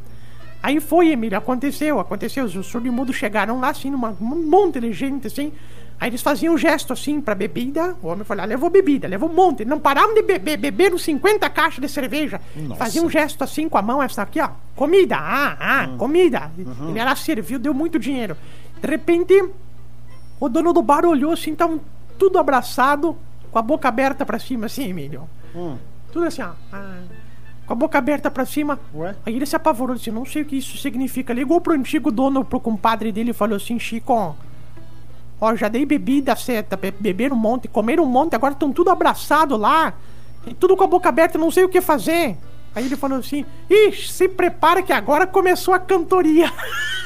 Aí 0.61 0.79
foi, 0.79 1.09
Emílio, 1.09 1.37
aconteceu, 1.37 1.99
aconteceu. 1.99 2.45
Os 2.45 2.65
surdo 2.65 2.87
e 2.87 2.91
mudo 2.91 3.13
chegaram 3.13 3.59
lá, 3.59 3.69
assim, 3.69 3.89
numa, 3.89 4.15
um 4.19 4.49
monte 4.49 4.79
de 4.79 4.91
gente, 4.91 5.27
assim. 5.27 5.51
Aí 5.99 6.09
eles 6.09 6.21
faziam 6.21 6.53
um 6.53 6.57
gesto 6.57 6.91
assim 6.91 7.21
pra 7.21 7.33
bebida. 7.33 7.95
O 8.01 8.07
homem 8.07 8.23
foi 8.25 8.35
lá, 8.35 8.43
levou 8.45 8.69
bebida, 8.69 9.07
levou 9.07 9.29
um 9.29 9.33
monte. 9.33 9.63
Não 9.63 9.79
paravam 9.79 10.13
de 10.13 10.21
beber, 10.21 10.57
beberam 10.57 10.97
50 10.97 11.49
caixas 11.49 11.79
de 11.79 11.87
cerveja. 11.89 12.41
Nossa. 12.55 12.75
Fazia 12.75 13.01
um 13.01 13.09
gesto 13.09 13.43
assim 13.43 13.69
com 13.69 13.77
a 13.77 13.81
mão, 13.81 14.03
essa 14.03 14.21
aqui, 14.21 14.41
ó. 14.41 14.49
Comida, 14.75 15.15
ah, 15.17 15.55
ah, 15.59 15.87
Hum. 15.89 15.97
comida. 15.97 16.51
Uhum. 16.57 16.89
Ele 16.89 16.99
era 16.99 17.15
serviu, 17.15 17.57
deu 17.57 17.73
muito 17.73 17.97
dinheiro. 17.97 18.35
De 18.81 18.87
repente, 18.87 19.49
o 20.39 20.49
dono 20.49 20.73
do 20.73 20.81
bar 20.81 21.05
olhou 21.05 21.31
assim, 21.31 21.53
estavam 21.53 21.79
tudo 22.19 22.37
abraçado, 22.37 23.17
com 23.51 23.57
a 23.57 23.61
boca 23.61 23.87
aberta 23.87 24.25
pra 24.25 24.37
cima, 24.37 24.65
assim, 24.65 24.89
Emílio. 24.89 25.27
Hum. 25.55 25.77
Tudo 26.11 26.25
assim, 26.25 26.41
ó. 26.41 26.51
ah, 26.73 26.99
com 27.65 27.73
a 27.73 27.75
boca 27.75 27.97
aberta 27.97 28.29
pra 28.29 28.45
cima. 28.45 28.77
Ué? 28.93 29.15
Aí 29.25 29.33
ele 29.35 29.45
se 29.45 29.55
apavorou, 29.55 29.95
disse, 29.95 30.11
não 30.11 30.25
sei 30.25 30.41
o 30.41 30.45
que 30.45 30.57
isso 30.57 30.77
significa. 30.77 31.33
Ligou 31.33 31.59
pro 31.61 31.73
antigo 31.73 32.11
dono, 32.11 32.43
pro 32.43 32.59
compadre 32.59 33.11
dele 33.13 33.31
e 33.31 33.33
falou 33.33 33.55
assim, 33.55 33.79
Chico, 33.79 34.35
ó, 35.39 35.55
já 35.55 35.67
dei 35.67 35.85
bebida, 35.85 36.35
certa, 36.35 36.75
be 36.75 36.91
beberam 36.91 37.35
um 37.35 37.39
monte, 37.39 37.67
comeram 37.67 38.03
um 38.03 38.07
monte, 38.07 38.35
agora 38.35 38.53
estão 38.53 38.71
tudo 38.71 38.89
abraçado 38.89 39.57
lá. 39.57 39.93
E 40.45 40.53
tudo 40.53 40.77
com 40.77 40.83
a 40.83 40.87
boca 40.87 41.09
aberta, 41.09 41.37
não 41.37 41.49
sei 41.49 41.63
o 41.63 41.69
que 41.69 41.81
fazer. 41.81 42.37
Aí 42.75 42.85
ele 42.85 42.95
falou 42.95 43.19
assim, 43.19 43.45
ixi, 43.69 44.11
se 44.11 44.27
prepara 44.27 44.83
que 44.83 44.93
agora 44.93 45.25
começou 45.25 45.73
a 45.73 45.79
cantoria. 45.79 46.51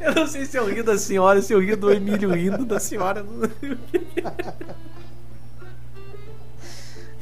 Eu 0.00 0.14
não 0.14 0.26
sei 0.28 0.44
se 0.44 0.56
eu 0.56 0.66
rio 0.66 0.84
da 0.84 0.96
senhora, 0.96 1.42
se 1.42 1.52
eu 1.52 1.60
rio 1.60 1.76
do 1.76 1.90
Emílio 1.90 2.30
rindo 2.32 2.64
da 2.64 2.78
senhora. 2.78 3.26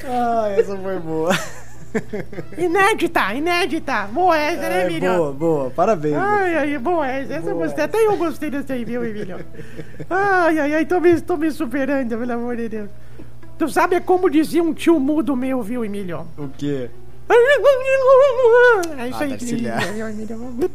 Ah, 0.06 0.48
essa 0.50 0.76
foi 0.76 0.98
boa. 0.98 1.32
Inédita, 2.58 3.34
inédita. 3.34 4.06
Boa 4.12 4.36
essa, 4.36 4.68
né, 4.68 4.84
Emílio? 4.84 5.12
boa, 5.16 5.32
boa. 5.32 5.70
Parabéns. 5.70 6.16
Ai, 6.16 6.56
ai, 6.56 6.78
boa 6.78 7.06
essa. 7.06 7.34
Eu 7.34 7.56
gostei. 7.56 7.84
Até 7.84 8.06
eu 8.06 8.16
gostei 8.16 8.50
dessa 8.50 8.72
aí, 8.72 8.84
viu, 8.84 9.04
Emílio? 9.04 9.38
Ai, 10.10 10.58
ai, 10.58 10.74
ai, 10.74 10.86
tô 10.86 11.00
me, 11.00 11.20
tô 11.20 11.36
me 11.36 11.50
superando, 11.50 12.08
pelo 12.18 12.32
amor 12.32 12.56
de 12.56 12.68
Deus. 12.68 12.90
Tu 13.58 13.68
sabe 13.68 14.00
como 14.00 14.28
dizia 14.28 14.62
um 14.62 14.74
tio 14.74 14.98
mudo 14.98 15.36
meu, 15.36 15.62
viu, 15.62 15.84
Emílio? 15.84 16.26
O 16.36 16.48
quê? 16.48 16.90
É 18.98 19.08
isso 19.08 19.18
Ah, 19.18 19.24
aí 19.24 19.32
Emílio? 19.32 20.70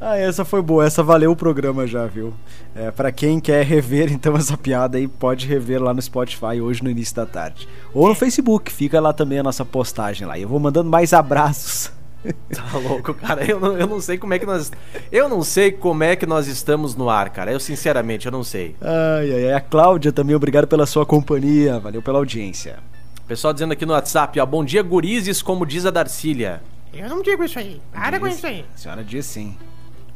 Ah, 0.00 0.16
essa 0.16 0.44
foi 0.44 0.62
boa. 0.62 0.86
Essa 0.86 1.02
valeu 1.02 1.32
o 1.32 1.36
programa 1.36 1.86
já, 1.86 2.06
viu? 2.06 2.32
É, 2.74 2.90
para 2.90 3.10
quem 3.10 3.40
quer 3.40 3.64
rever 3.64 4.10
então 4.12 4.36
essa 4.36 4.56
piada 4.56 4.96
aí, 4.98 5.08
pode 5.08 5.46
rever 5.46 5.82
lá 5.82 5.92
no 5.92 6.00
Spotify 6.00 6.60
hoje 6.60 6.82
no 6.82 6.90
início 6.90 7.14
da 7.16 7.26
tarde. 7.26 7.68
Ou 7.92 8.08
no 8.08 8.14
Facebook, 8.14 8.72
fica 8.72 9.00
lá 9.00 9.12
também 9.12 9.38
a 9.38 9.42
nossa 9.42 9.64
postagem 9.64 10.26
lá. 10.26 10.38
Eu 10.38 10.48
vou 10.48 10.60
mandando 10.60 10.90
mais 10.90 11.12
abraços. 11.12 11.92
Tá 12.52 12.76
louco, 12.78 13.14
cara. 13.14 13.44
Eu 13.44 13.60
não, 13.60 13.78
eu 13.78 13.86
não 13.86 14.00
sei 14.00 14.18
como 14.18 14.34
é 14.34 14.40
que 14.40 14.44
nós. 14.44 14.72
Eu 15.10 15.28
não 15.28 15.42
sei 15.42 15.70
como 15.70 16.02
é 16.02 16.16
que 16.16 16.26
nós 16.26 16.48
estamos 16.48 16.96
no 16.96 17.08
ar, 17.08 17.30
cara. 17.30 17.52
Eu, 17.52 17.60
sinceramente, 17.60 18.26
eu 18.26 18.32
não 18.32 18.42
sei. 18.42 18.74
Ai, 18.80 19.32
ai, 19.32 19.46
ai. 19.46 19.52
A 19.54 19.60
Cláudia 19.60 20.10
também, 20.10 20.34
obrigado 20.34 20.66
pela 20.66 20.84
sua 20.84 21.06
companhia. 21.06 21.78
Valeu 21.78 22.02
pela 22.02 22.18
audiência. 22.18 22.80
Pessoal 23.26 23.52
dizendo 23.52 23.72
aqui 23.72 23.86
no 23.86 23.92
WhatsApp, 23.92 24.38
ó. 24.40 24.44
Bom 24.44 24.64
dia, 24.64 24.82
gurizes, 24.82 25.40
como 25.40 25.64
diz 25.64 25.86
a 25.86 25.90
Darcília. 25.90 26.60
Eu 26.92 27.08
não 27.08 27.22
digo 27.22 27.44
isso 27.44 27.58
aí. 27.58 27.80
Para 27.92 28.18
com 28.18 28.26
isso 28.26 28.46
aí. 28.46 28.64
A 28.74 28.78
senhora 28.78 29.04
diz 29.04 29.24
sim. 29.24 29.56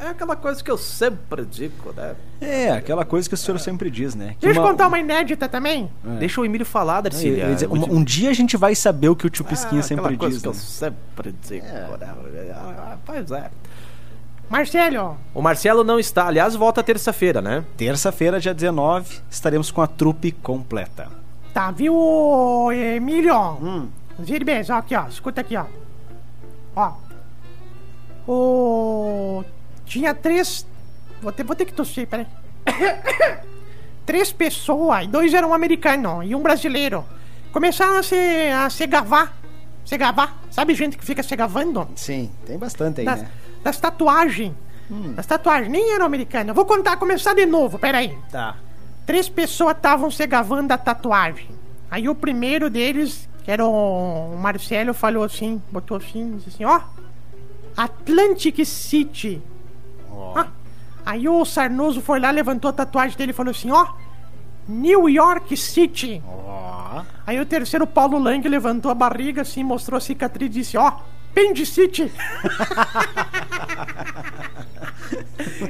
É 0.04 0.08
aquela 0.08 0.34
coisa 0.34 0.64
que 0.64 0.70
eu 0.70 0.76
sempre 0.76 1.46
digo, 1.46 1.92
né? 1.96 2.16
É, 2.40 2.70
aquela 2.72 3.04
coisa 3.04 3.28
que 3.28 3.34
o 3.34 3.38
senhor 3.38 3.58
sempre 3.60 3.88
diz, 3.88 4.16
né? 4.16 4.34
Que 4.40 4.46
Deixa 4.46 4.58
eu 4.58 4.64
uma- 4.64 4.70
contar 4.72 4.88
uma 4.88 4.98
inédita 4.98 5.48
também. 5.48 5.88
É. 6.04 6.16
Deixa 6.18 6.40
o 6.40 6.44
Emílio 6.44 6.66
falar, 6.66 6.96
Eu 6.98 7.02
Darcília. 7.02 7.44
ia 7.46 7.54
dizer, 7.54 7.68
digo- 7.68 7.94
um 7.94 8.02
dia 8.02 8.30
a 8.30 8.32
gente 8.32 8.56
vai 8.56 8.74
saber 8.74 9.08
o 9.10 9.14
que 9.14 9.26
o 9.26 9.30
tio 9.30 9.44
Pisquinha 9.44 9.80
Ah, 9.80 9.84
sempre 9.84 10.04
aquela 10.04 10.18
coisa 10.18 10.34
diz. 10.34 10.42
que 10.42 10.48
eu 10.48 10.52
né? 10.52 10.58
sempre 10.58 11.34
digo, 11.46 11.64
né? 11.66 12.16
Ah, 12.52 12.96
Pois 13.06 13.30
é. 13.30 13.48
Marcelo, 14.50 15.16
O 15.32 15.40
Marcelo 15.40 15.82
não 15.84 15.98
está, 15.98 16.26
aliás, 16.26 16.54
volta 16.56 16.82
terça-feira, 16.82 17.40
né? 17.40 17.64
Terça-feira, 17.76 18.38
dia 18.40 18.52
19, 18.52 19.20
estaremos 19.30 19.70
com 19.70 19.80
a 19.80 19.86
trupe 19.86 20.30
completa. 20.32 21.08
tá, 21.54 21.70
viu, 21.70 21.94
Emílio? 22.72 23.34
Hum. 23.62 23.88
Zirbez, 24.22 24.68
ó, 24.68 24.74
aqui, 24.78 24.94
ó. 24.96 25.06
Escuta 25.06 25.40
aqui, 25.42 25.56
ó. 25.56 25.64
Ó. 26.76 26.92
O. 28.26 29.44
Tinha 29.92 30.14
três. 30.14 30.66
Vou 31.20 31.30
ter, 31.30 31.44
vou 31.44 31.54
ter 31.54 31.66
que 31.66 31.74
tossir, 31.74 32.06
peraí. 32.06 32.26
três 34.06 34.32
pessoas, 34.32 35.06
dois 35.06 35.34
eram 35.34 35.52
americanos 35.52 36.24
e 36.26 36.34
um 36.34 36.40
brasileiro. 36.40 37.04
Começaram 37.52 37.98
a 37.98 38.02
se, 38.02 38.16
a 38.16 38.70
se 38.70 38.86
gavar. 38.86 39.36
Se 39.84 39.98
gavar. 39.98 40.40
Sabe 40.50 40.74
gente 40.74 40.96
que 40.96 41.04
fica 41.04 41.22
se 41.22 41.36
gavando? 41.36 41.86
Sim, 41.94 42.30
tem 42.46 42.56
bastante 42.56 43.00
aí, 43.00 43.04
Das, 43.04 43.20
né? 43.20 43.30
das 43.62 43.78
tatuagens. 43.78 44.54
Das 45.14 45.26
tatuagens. 45.26 45.70
Nem 45.70 45.92
eram 45.92 46.06
americanas. 46.06 46.56
Vou 46.56 46.64
contar, 46.64 46.96
começar 46.96 47.34
de 47.34 47.44
novo, 47.44 47.78
peraí. 47.78 48.16
Tá. 48.30 48.56
Três 49.04 49.28
pessoas 49.28 49.76
estavam 49.76 50.10
se 50.10 50.26
gavando 50.26 50.68
da 50.68 50.78
tatuagem. 50.78 51.50
Aí 51.90 52.08
o 52.08 52.14
primeiro 52.14 52.70
deles, 52.70 53.28
que 53.44 53.50
era 53.50 53.66
o 53.66 54.38
Marcelo, 54.38 54.94
falou 54.94 55.22
assim, 55.22 55.62
botou 55.70 55.98
assim, 55.98 56.36
disse 56.38 56.48
assim, 56.48 56.64
ó, 56.64 56.80
Atlantic 57.76 58.64
City. 58.64 59.42
Ah, 60.36 60.46
aí 61.04 61.28
o 61.28 61.44
Sarnoso 61.44 62.00
foi 62.00 62.20
lá, 62.20 62.30
levantou 62.30 62.68
a 62.68 62.72
tatuagem 62.72 63.16
dele 63.16 63.30
e 63.32 63.34
falou 63.34 63.50
assim, 63.50 63.70
ó, 63.70 63.86
New 64.68 65.08
York 65.08 65.56
City. 65.56 66.22
Ó. 66.26 67.02
Aí 67.26 67.40
o 67.40 67.46
terceiro, 67.46 67.86
Paulo 67.86 68.18
Lang, 68.18 68.46
levantou 68.48 68.90
a 68.90 68.94
barriga 68.94 69.42
assim, 69.42 69.62
mostrou 69.62 69.98
a 69.98 70.00
cicatriz 70.00 70.48
e 70.48 70.52
disse, 70.52 70.76
ó, 70.76 70.92
Pendicite. 71.34 72.12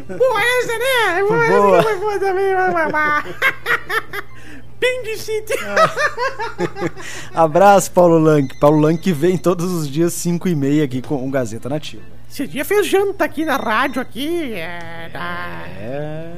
boa 0.09 0.42
essa, 0.42 0.78
né? 0.78 1.23
Boa, 1.23 1.47
essa 1.47 1.76
que 1.76 1.82
foi 1.82 1.99
boa 1.99 2.18
também. 2.18 2.52
Pendicite. 4.80 5.54
Abraço, 7.32 7.92
Paulo 7.92 8.18
Lang. 8.18 8.49
Paulo 8.59 8.80
Lang 8.80 8.99
que 8.99 9.12
vem 9.12 9.38
todos 9.38 9.71
os 9.71 9.88
dias 9.88 10.12
5 10.14 10.49
e 10.49 10.56
meia 10.56 10.85
aqui 10.85 11.00
com 11.00 11.25
o 11.25 11.30
Gazeta 11.30 11.68
Nativa. 11.68 12.02
Esse 12.32 12.46
dia 12.46 12.64
fez 12.64 12.86
janta 12.86 13.24
aqui 13.26 13.44
na 13.44 13.56
rádio 13.56 14.00
aqui, 14.00 14.54
é, 14.54 15.10
da- 15.12 15.64
É. 15.78 16.32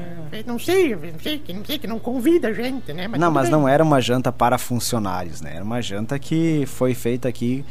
Não 0.45 0.59
sei, 0.59 0.97
não 0.97 1.21
sei, 1.23 1.39
que 1.39 1.53
não 1.53 1.65
sei 1.65 1.79
que 1.79 1.87
não 1.87 2.01
convida 2.01 2.49
a 2.49 2.53
gente, 2.53 2.93
né? 2.93 3.07
Não, 3.07 3.13
tudo 3.29 3.31
mas 3.31 3.43
bem. 3.45 3.53
não 3.53 3.69
era 3.69 3.85
uma 3.85 4.01
janta 4.01 4.33
para 4.33 4.59
funcionários, 4.59 5.41
né? 5.41 5.53
Era 5.55 5.65
uma 5.65 5.81
janta 5.81 6.19
que 6.19 6.65
foi 6.67 6.93
feita 6.95 7.29
aqui 7.29 7.65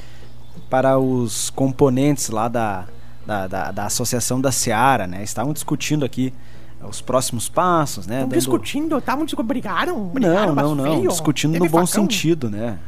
para 0.70 0.98
os 0.98 1.50
componentes 1.50 2.30
lá 2.30 2.48
da, 2.48 2.86
da, 3.28 3.48
da, 3.48 3.72
da 3.72 3.86
Associação 3.88 4.40
da 4.40 4.54
Seara, 4.54 5.06
né? 5.06 5.22
Estavam 5.22 5.52
discutindo 5.52 6.06
aqui 6.06 6.34
os 6.88 7.02
próximos 7.02 7.50
passos, 7.50 8.08
né? 8.08 8.16
Estão 8.16 8.30
Dando- 8.30 8.40
discutindo, 8.40 8.98
estavam 8.98 9.26
discutindo, 9.26 9.48
brigaram? 9.48 10.06
brigaram, 10.08 10.56
Não, 10.56 10.74
não, 10.74 10.76
mas 10.76 10.86
não. 10.86 10.96
feio? 10.96 11.10
Discutindo 11.10 11.52
Teve 11.54 11.66
no 11.66 11.70
bom 11.72 11.86
facão? 11.86 12.04
sentido, 12.04 12.50
né? 12.50 12.80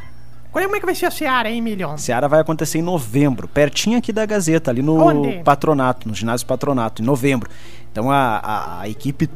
Como 0.64 0.74
é 0.74 0.80
que 0.80 0.86
vai 0.86 0.96
ser 0.96 1.08
a 1.08 1.12
Seara, 1.12 1.50
hein, 1.50 1.62
Milhão? 1.62 1.98
Seara 1.98 2.30
vai 2.30 2.40
acontecer 2.40 2.78
em 2.78 2.82
novembro, 2.82 3.46
pertinho 3.46 3.98
aqui 3.98 4.14
da 4.14 4.26
Gazeta, 4.26 4.72
ali 4.72 4.82
no 4.82 4.96
Onde? 4.96 5.44
Patronato, 5.44 6.08
no 6.08 6.16
ginásio 6.16 6.48
Patronato, 6.48 7.02
em 7.02 7.06
novembro. 7.06 7.50
Então 7.92 8.10
a, 8.10 8.38
a, 8.38 8.82
a 8.82 8.90
equipe 8.90 9.30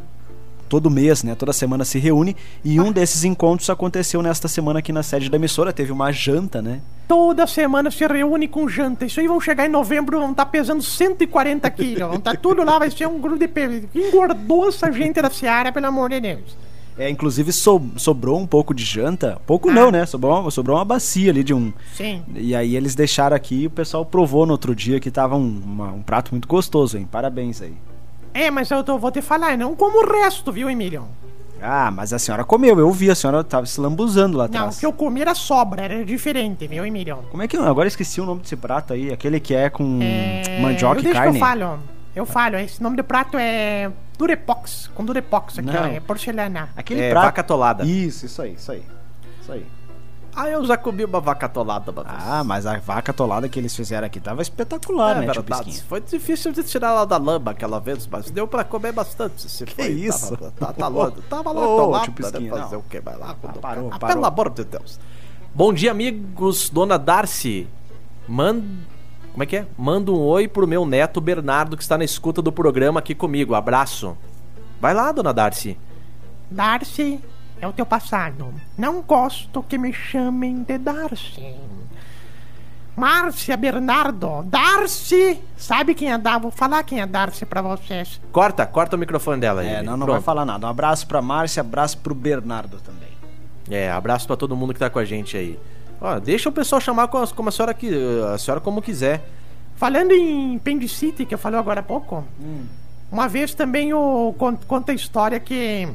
todo 0.70 0.90
mês, 0.90 1.22
né, 1.22 1.36
toda 1.36 1.52
semana 1.52 1.84
se 1.84 2.00
reúne 2.00 2.38
e 2.64 2.80
um 2.80 2.90
desses 2.90 3.26
encontros 3.26 3.70
aconteceu 3.70 4.22
nesta 4.22 4.48
semana 4.48 4.80
aqui 4.80 4.94
na 4.94 5.04
sede 5.04 5.30
da 5.30 5.36
emissora, 5.36 5.74
teve 5.74 5.92
uma 5.92 6.10
janta, 6.10 6.62
né? 6.62 6.80
Toda 7.06 7.46
semana 7.46 7.92
se 7.92 8.08
reúne 8.08 8.48
com 8.48 8.70
janta. 8.70 9.06
Isso 9.06 9.20
aí 9.20 9.28
vão 9.28 9.42
chegar 9.42 9.66
em 9.66 9.70
novembro, 9.70 10.20
vão 10.20 10.32
estar 10.32 10.46
pesando 10.46 10.82
140 10.82 11.70
quilos. 11.72 12.00
Vão 12.00 12.16
estar 12.16 12.38
tudo 12.38 12.64
lá, 12.64 12.80
vai 12.80 12.90
ser 12.92 13.08
um 13.10 13.20
grupo 13.20 13.38
de 13.38 13.48
peso. 13.50 13.90
Engordou 13.94 14.70
essa 14.70 14.90
gente 14.90 15.22
da 15.22 15.30
Seara, 15.30 15.70
pelo 15.70 15.88
amor 15.88 16.12
de 16.12 16.22
Deus. 16.22 16.69
É, 17.00 17.10
inclusive 17.10 17.54
so- 17.54 17.82
sobrou 17.96 18.38
um 18.38 18.46
pouco 18.46 18.74
de 18.74 18.84
janta. 18.84 19.40
Pouco 19.48 19.72
não, 19.72 19.90
né? 19.90 20.06
Sobrou 20.06 20.38
uma, 20.42 20.52
sobrou 20.52 20.76
uma 20.78 20.84
bacia 20.84 21.32
ali 21.32 21.44
de 21.44 21.54
um. 21.54 21.72
Sim. 21.96 22.22
E 22.36 22.54
aí 22.54 22.76
eles 22.76 22.94
deixaram 22.94 23.36
aqui 23.38 23.62
e 23.64 23.68
o 23.68 23.70
pessoal 23.70 24.06
provou 24.06 24.46
no 24.46 24.52
outro 24.52 24.76
dia 24.76 25.00
que 25.00 25.10
tava 25.10 25.36
um, 25.38 25.62
uma- 25.66 25.94
um 25.94 26.02
prato 26.02 26.32
muito 26.32 26.48
gostoso, 26.48 26.98
hein? 26.98 27.08
Parabéns 27.10 27.62
aí. 27.62 27.74
É, 28.34 28.52
mas 28.52 28.70
eu 28.70 28.84
tô- 28.84 28.98
vou 29.00 29.12
te 29.12 29.22
falar, 29.22 29.58
não 29.58 29.76
como 29.78 30.04
o 30.06 30.12
resto, 30.12 30.52
viu, 30.52 30.70
Emílio? 30.70 31.06
Ah, 31.62 31.90
mas 31.92 32.14
a 32.14 32.20
senhora 32.20 32.44
comeu, 32.44 32.78
eu 32.80 32.90
vi, 32.92 33.10
a 33.10 33.16
senhora 33.16 33.44
tava 33.44 33.66
se 33.66 33.80
lambuzando 33.82 34.38
lá 34.38 34.48
Não, 34.48 34.56
atrás. 34.60 34.78
o 34.78 34.80
que 34.80 34.86
eu 34.86 34.94
comi 34.94 35.20
era 35.22 35.34
sobra, 35.36 35.82
era 35.84 36.06
diferente, 36.06 36.68
viu, 36.68 36.86
Emílio? 36.86 37.18
Como 37.32 37.44
é 37.44 37.48
que 37.50 37.58
eu 37.58 37.66
agora 37.66 37.88
esqueci 37.88 38.22
o 38.22 38.26
nome 38.26 38.42
desse 38.42 38.56
prato 38.56 38.94
aí? 38.94 39.12
Aquele 39.12 39.40
que 39.42 39.54
é 39.54 39.70
com 39.70 40.00
É, 40.02 40.60
mandioca 40.62 41.02
eu 41.02 41.10
e 41.10 41.14
carne. 41.14 41.32
que 41.32 41.38
eu 41.38 41.40
falo. 41.40 41.80
Eu 42.16 42.26
falo, 42.26 42.56
esse 42.58 42.82
nome 42.82 42.96
do 42.98 43.04
prato 43.04 43.38
é 43.38 43.90
Durepox, 44.20 44.92
com 44.94 45.06
Durepox 45.06 45.58
aqui, 45.60 45.68
Não. 45.72 45.82
ó, 45.82 45.86
é 45.88 46.00
porcelana. 46.02 46.70
Aquele 46.76 47.02
É, 47.02 47.10
prato. 47.12 47.24
vaca 47.24 47.42
atolada. 47.42 47.86
Isso, 47.86 48.26
isso 48.26 48.42
aí, 48.42 48.54
isso 48.54 48.72
aí. 48.72 48.84
Isso 49.42 49.52
aí. 49.52 49.66
Ah, 50.36 50.48
eu 50.50 50.64
já 50.66 50.78
comi 50.78 51.04
uma 51.06 51.20
vaca 51.22 51.46
atolada 51.48 51.90
uma 51.92 52.04
vez. 52.04 52.16
Ah, 52.20 52.44
mas 52.44 52.66
a 52.66 52.78
vaca 52.78 53.12
atolada 53.12 53.48
que 53.50 53.58
eles 53.58 53.76
fizeram 53.76 54.06
aqui 54.06 54.20
tava 54.20 54.42
espetacular, 54.42 55.18
é 55.18 55.20
né, 55.22 55.32
tio 55.32 55.42
verdade. 55.42 55.64
Pisquinha? 55.66 55.86
Foi 55.88 56.02
difícil 56.02 56.52
de 56.52 56.64
tirar 56.64 56.90
ela 56.90 57.06
da 57.06 57.18
lama 57.18 57.52
aquela 57.52 57.80
vez, 57.80 58.06
mas 58.08 58.30
deu 58.30 58.48
pra 58.48 58.64
comer 58.64 58.92
bastante. 58.92 59.50
Se 59.50 59.66
que 59.66 59.82
isso? 59.84 60.36
Tava, 60.38 60.52
tá, 60.52 60.74
tá 60.74 60.88
louco. 60.92 61.22
Tava 61.24 61.52
lá 61.52 61.62
Ô, 61.66 61.74
atolada, 61.80 62.04
tio 62.04 62.14
Pisquinha, 62.14 62.54
né? 62.54 62.62
Fazer 62.62 62.76
não. 62.76 62.82
o 62.82 62.84
quê? 62.84 63.00
Vai 63.00 63.18
lá. 63.18 63.36
quando- 63.42 63.60
parou, 63.60 63.90
ah, 63.92 63.98
parou. 64.00 64.16
Pelo 64.16 64.26
amor 64.28 64.50
de 64.52 64.66
Deus. 64.66 65.00
Bom 65.56 65.74
dia, 65.74 65.92
amigos. 65.92 66.70
Dona 66.70 67.00
Darcy. 67.00 67.68
Manda... 68.28 68.64
Como 69.40 69.46
é 69.46 69.48
que 69.48 69.56
é? 69.56 69.66
Manda 69.78 70.12
um 70.12 70.20
oi 70.20 70.50
pro 70.50 70.68
meu 70.68 70.86
neto 70.86 71.22
Bernardo, 71.22 71.78
que 71.78 71.82
está 71.82 71.98
na 71.98 72.04
escuta 72.04 72.42
do 72.42 72.52
programa 72.52 73.00
aqui 73.00 73.16
comigo. 73.16 73.56
Abraço. 73.56 74.18
Vai 74.82 74.94
lá, 74.94 75.14
dona 75.14 75.34
Darcy. 75.34 75.78
Darcy 76.52 77.22
é 77.62 77.66
o 77.66 77.72
teu 77.72 77.86
passado. 77.86 78.54
Não 78.78 79.02
gosto 79.02 79.64
que 79.64 79.78
me 79.78 79.94
chamem 79.94 80.62
de 80.62 80.78
Darcy. 80.78 81.56
Márcia 82.98 83.56
Bernardo. 83.56 84.44
Darcy! 84.44 85.40
Sabe 85.56 85.96
quem 85.96 86.12
é 86.12 86.18
Darcy? 86.18 86.42
Vou 86.42 86.52
falar 86.52 86.84
quem 86.84 87.00
é 87.00 87.06
Darcy 87.06 87.46
pra 87.46 87.62
vocês. 87.62 88.20
Corta, 88.34 88.66
corta 88.66 88.98
o 88.98 89.00
microfone 89.00 89.40
dela 89.40 89.62
aí. 89.62 89.70
É, 89.70 89.82
não, 89.82 89.94
não 89.96 90.06
Pronto. 90.06 90.18
vai 90.18 90.22
falar 90.22 90.44
nada. 90.44 90.68
Um 90.68 90.70
abraço 90.70 91.08
pra 91.08 91.22
Márcia, 91.22 91.62
abraço 91.62 91.98
pro 92.00 92.14
Bernardo 92.14 92.78
também. 92.82 93.08
É, 93.70 93.90
abraço 93.90 94.28
pra 94.28 94.36
todo 94.36 94.54
mundo 94.54 94.74
que 94.74 94.80
tá 94.82 94.90
com 94.90 95.00
a 95.00 95.06
gente 95.06 95.38
aí. 95.38 95.58
Ó, 96.02 96.20
deixa 96.20 96.50
o 96.50 96.52
pessoal 96.52 96.80
chamar 96.80 97.08
como 97.10 97.24
a, 97.24 97.28
como 97.28 97.50
a 97.50 97.52
senhora 97.52 97.74
que 97.74 97.90
a 98.34 98.38
senhora 98.38 98.62
como 98.62 98.82
quiser. 98.82 99.22
Falando 99.76 100.12
em 100.12 100.58
Pendicity, 100.60 101.26
que 101.26 101.34
eu 101.34 101.38
falei 101.38 101.60
agora 101.60 101.80
há 101.80 101.84
pouco, 101.84 102.24
uma 103.12 103.28
vez 103.30 103.54
também 103.54 103.94
o, 103.94 104.34
con- 104.38 104.58
conta 104.68 104.92
a 104.92 104.96
história 104.96 105.40
que. 105.40 105.88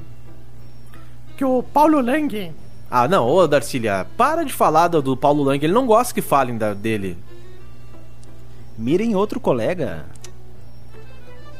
que 1.36 1.44
o 1.44 1.62
Paulo 1.62 2.00
Lang. 2.00 2.52
Ah, 2.90 3.08
não, 3.08 3.26
ô 3.28 3.46
Darcília, 3.46 4.06
para 4.16 4.44
de 4.44 4.52
falar 4.52 4.88
do, 4.88 5.02
do 5.02 5.16
Paulo 5.16 5.42
Lang, 5.42 5.62
ele 5.64 5.72
não 5.72 5.86
gosta 5.86 6.14
que 6.14 6.22
falem 6.22 6.56
da- 6.56 6.74
dele. 6.74 7.18
Mirem 8.76 9.14
outro 9.14 9.38
colega. 9.40 10.04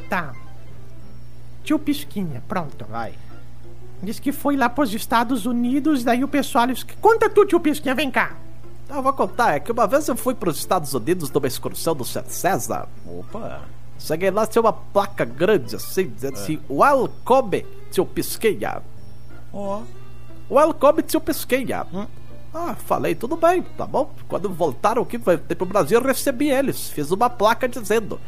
Tá. 0.09 0.35
Tio 1.63 1.79
Pisquinha, 1.79 2.43
pronto. 2.47 2.85
Vai. 2.89 3.15
Diz 4.05 4.19
que 4.21 4.31
foi 4.33 4.57
lá 4.57 4.69
pros 4.69 4.93
Estados 4.93 5.47
Unidos, 5.47 6.05
daí 6.05 6.23
o 6.23 6.29
pessoal. 6.29 6.67
disse 6.67 6.85
que- 6.85 6.97
Conta 6.97 7.29
tu, 7.31 7.45
tio 7.47 7.59
Pisquinha, 7.61 7.95
vem 7.95 8.11
cá. 8.11 8.33
Ah, 8.89 8.97
Eu 8.97 9.03
vou 9.03 9.13
contar, 9.13 9.55
é 9.55 9.61
que 9.61 9.73
uma 9.73 9.87
vez 9.87 10.07
eu 10.09 10.15
fui 10.17 10.35
pros 10.35 10.59
Estados 10.59 10.93
Unidos 10.95 11.31
numa 11.31 11.47
excursão 11.47 11.95
do. 11.97 12.05
César. 12.05 12.87
Opa. 13.07 13.63
Cheguei 13.99 14.31
lá, 14.31 14.47
tinha 14.47 14.61
uma 14.61 14.73
placa 14.73 15.25
grande 15.25 15.77
assim, 15.77 16.09
dizendo 16.09 16.35
assim, 16.35 16.61
Welcome, 16.69 17.65
tio 17.91 18.05
Pisquinha. 18.05 18.83
Ó. 19.53 19.81
Welcome, 20.51 21.03
tio 21.03 21.21
Pisquinha. 21.21 21.87
Hum. 21.93 22.07
Ah, 22.53 22.75
falei, 22.75 23.15
tudo 23.15 23.37
bem, 23.37 23.63
tá 23.63 23.87
bom. 23.87 24.11
Quando 24.29 24.49
voltaram 24.51 25.03
aqui 25.03 25.19
pro 25.19 25.67
Brasil, 25.67 25.99
eu 25.99 26.07
recebi 26.07 26.51
eles. 26.51 26.89
Fiz 26.91 27.11
uma 27.11 27.31
placa 27.31 27.67
dizendo, 27.69 28.21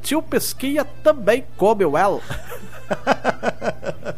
tio 0.00 0.22
Pesquinha 0.22 0.84
também 0.84 1.44
come 1.56 1.84
well. 1.84 2.22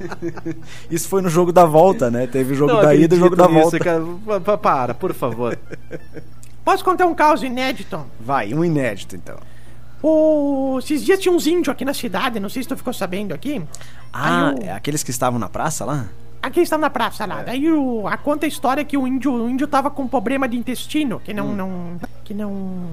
Isso 0.90 1.08
foi 1.08 1.22
no 1.22 1.28
jogo 1.28 1.52
da 1.52 1.64
volta, 1.64 2.10
né? 2.10 2.26
Teve 2.26 2.52
o 2.52 2.56
jogo 2.56 2.72
Não 2.72 2.82
da 2.82 2.94
ida 2.94 3.14
e 3.14 3.18
o 3.18 3.20
jogo 3.20 3.36
da 3.36 3.46
volta. 3.46 3.78
cara. 3.78 4.02
Pa- 4.26 4.40
pa- 4.40 4.58
Para, 4.58 4.94
por 4.94 5.12
favor. 5.14 5.58
Posso 6.64 6.84
contar 6.84 7.06
um 7.06 7.14
caos 7.14 7.42
inédito? 7.42 8.04
Vai, 8.20 8.52
um 8.52 8.64
inédito 8.64 9.14
então. 9.16 9.36
O... 10.02 10.78
Esses 10.78 11.04
dias 11.04 11.18
tinha 11.20 11.32
uns 11.34 11.46
índios 11.46 11.68
aqui 11.68 11.84
na 11.84 11.94
cidade, 11.94 12.38
não 12.40 12.48
sei 12.48 12.62
se 12.62 12.68
tu 12.68 12.76
ficou 12.76 12.92
sabendo 12.92 13.32
aqui. 13.32 13.62
Ah, 14.12 14.54
é 14.60 14.72
aqueles 14.72 15.02
que 15.02 15.10
estavam 15.10 15.38
na 15.38 15.48
praça 15.48 15.84
lá? 15.84 16.06
Aqui 16.42 16.60
estava 16.60 16.80
na 16.82 16.90
praça 16.90 17.24
É. 17.24 17.26
lá. 17.26 17.42
Daí 17.42 17.70
o... 17.70 18.06
a 18.06 18.16
conta 18.16 18.46
a 18.46 18.48
história 18.48 18.84
que 18.84 18.96
o 18.96 19.06
índio, 19.06 19.32
o 19.32 19.48
índio 19.48 19.66
tava 19.66 19.90
com 19.90 20.06
problema 20.06 20.48
de 20.48 20.56
intestino, 20.56 21.20
que 21.20 21.32
Hum. 21.32 21.36
não, 21.36 21.54
não. 21.54 22.00
Que 22.24 22.34
não. 22.34 22.84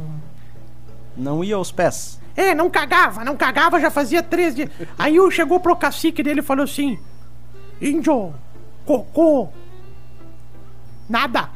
Não 1.16 1.44
ia 1.44 1.56
aos 1.56 1.72
pés. 1.72 2.20
É, 2.36 2.56
não 2.56 2.70
cagava, 2.70 3.24
não 3.24 3.38
cagava, 3.38 3.80
já 3.80 3.92
fazia 3.92 4.24
três 4.24 4.56
dias. 4.56 4.70
Aí 4.98 5.20
o- 5.20 5.30
chegou 5.30 5.60
pro 5.60 5.76
cacique 5.76 6.24
dele 6.24 6.40
e 6.40 6.44
falou 6.44 6.64
assim: 6.64 6.98
Índio, 7.80 8.34
cocô, 8.86 9.50
nada. 11.10 11.50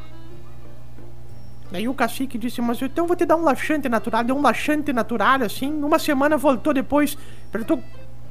Daí 1.72 1.88
o 1.88 1.94
cacique 1.94 2.38
disse, 2.38 2.62
mas 2.62 2.82
então 2.82 3.04
eu 3.04 3.08
vou 3.08 3.16
te 3.18 3.26
dar 3.26 3.36
um 3.36 3.44
laxante 3.44 3.90
natural. 3.90 4.24
Deu 4.24 4.38
um 4.38 4.42
laxante 4.42 4.94
natural, 4.94 5.42
assim. 5.44 5.70
Uma 5.84 6.00
semana 6.00 6.38
voltou 6.38 6.74
depois, 6.74 7.18
perguntou, 7.52 7.84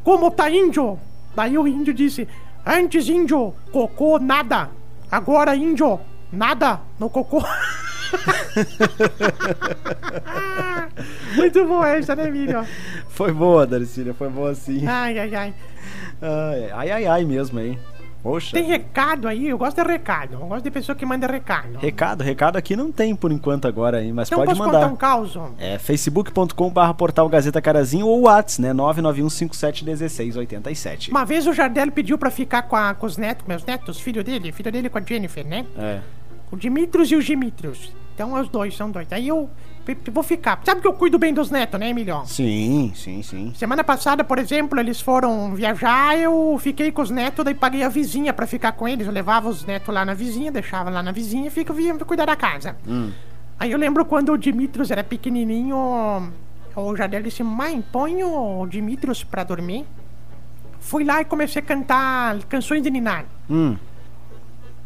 como 0.03 0.31
tá 0.31 0.49
índio? 0.49 0.99
Daí 1.35 1.59
o 1.59 1.67
índio 1.69 1.93
disse, 1.93 2.27
antes 2.65 3.09
índio, 3.09 3.53
cocô, 3.73 4.19
nada. 4.19 4.71
Agora 5.11 5.55
índio, 5.55 6.01
nada 6.33 6.81
no 6.99 7.11
cocô. 7.11 7.43
Muito 11.37 11.65
boa 11.67 11.89
essa, 11.89 12.15
né, 12.17 12.29
Emílio? 12.29 12.65
Foi 13.09 13.33
boa, 13.33 13.67
Darcília, 13.67 14.13
foi 14.15 14.29
boa 14.29 14.55
sim. 14.55 14.87
Ai, 14.87 15.19
ai, 15.19 15.35
ai. 15.35 15.55
Ai, 16.75 16.91
ai, 16.91 17.07
ai, 17.07 17.25
mesmo, 17.25 17.59
hein? 17.61 17.79
Poxa. 18.23 18.57
Tem 18.57 18.65
recado 18.65 19.29
aí? 19.29 19.47
Eu 19.49 19.57
gosto 19.59 19.77
de 19.81 19.87
recado. 19.89 20.33
Eu 20.35 20.41
gosto 20.41 20.65
de 20.65 20.71
pessoa 20.71 20.97
que 20.97 21.07
manda 21.07 21.29
recado. 21.29 21.79
Recado, 21.79 22.25
recado 22.25 22.57
aqui 22.57 22.75
não 22.75 22.91
tem 22.91 23.15
por 23.15 23.31
enquanto 23.31 23.69
agora, 23.69 24.03
hein? 24.03 24.13
Mas 24.13 24.27
Então 24.29 24.39
pode 24.41 24.51
posso 24.51 24.65
mandar. 24.67 24.81
contar 24.81 24.93
um 24.93 24.97
caos? 24.97 25.39
É 25.61 25.79
facebook.com.br 25.79 26.93
portal 26.99 27.29
Gazeta 27.29 27.63
Carazinho 27.63 28.07
ou 28.07 28.23
Whats, 28.23 28.59
né? 28.59 28.73
991571687. 28.75 31.11
Uma 31.11 31.25
vez 31.25 31.47
o 31.47 31.53
Jardel 31.53 31.93
pediu 31.93 32.19
pra 32.19 32.29
ficar 32.31 32.63
com, 32.63 32.75
a- 32.75 32.95
com 32.95 33.07
os 33.07 33.17
netos, 33.17 33.47
meus 33.47 33.65
netos, 33.65 34.01
filho 34.01 34.25
dele, 34.25 34.51
filho 34.51 34.73
dele 34.73 34.89
com 34.89 34.99
a 34.99 35.03
Jennifer, 35.03 35.47
né? 35.47 35.65
É. 35.79 36.01
O 36.51 36.57
Dimitrios 36.57 37.11
e 37.11 37.17
o 37.17 37.23
Dimitrios. 37.23 37.93
Então 38.15 38.33
os 38.33 38.49
dois, 38.49 38.75
são 38.75 38.91
dois. 38.91 39.07
Aí 39.13 39.29
eu 39.29 39.51
vou 40.11 40.23
ficar. 40.23 40.61
Sabe 40.65 40.81
que 40.81 40.87
eu 40.87 40.95
cuido 40.95 41.19
bem 41.19 41.35
dos 41.35 41.51
netos, 41.51 41.79
né, 41.79 41.91
Emilio? 41.91 42.23
Sim, 42.25 42.93
sim, 42.95 43.23
sim. 43.23 43.53
Semana 43.55 43.85
passada, 43.85 44.25
por 44.25 44.39
exemplo, 44.39 44.81
eles 44.81 45.01
foram 45.01 45.55
viajar, 45.55 46.17
eu 46.19 46.57
fiquei 46.61 46.91
com 46.91 47.03
os 47.03 47.11
netos, 47.11 47.45
daí 47.45 47.55
paguei 47.55 47.83
a 47.83 47.89
vizinha 47.89 48.33
pra 48.33 48.47
ficar 48.47 48.73
com 48.73 48.89
eles. 48.89 49.07
Eu 49.07 49.13
levava 49.13 49.49
os 49.49 49.65
netos 49.65 49.95
lá 49.95 50.05
na 50.05 50.15
vizinha, 50.15 50.51
deixava 50.51 50.89
lá 50.89 51.03
na 51.03 51.13
vizinha 51.13 51.49
e 51.49 51.51
fica 51.51 51.73
vinha 51.73 51.95
cuidar 51.99 52.25
da 52.27 52.37
casa. 52.37 52.77
Aí 53.59 53.71
eu 53.71 53.79
lembro 53.79 54.05
quando 54.05 54.33
o 54.33 54.39
Dimitrios 54.39 54.91
era 54.91 55.05
pequenininho, 55.05 55.77
o 56.75 56.97
Jardel 56.97 57.23
disse: 57.23 57.43
Mãe, 57.43 57.85
põe 57.93 58.25
o 58.25 58.67
Dimitrios 58.67 59.23
pra 59.25 59.45
dormir. 59.45 59.85
Fui 60.81 61.05
lá 61.05 61.21
e 61.21 61.25
comecei 61.25 61.61
a 61.61 61.65
cantar 61.65 62.39
canções 62.45 62.83
de 62.83 62.91
Ninar. 62.91 63.25
Hum. 63.51 63.77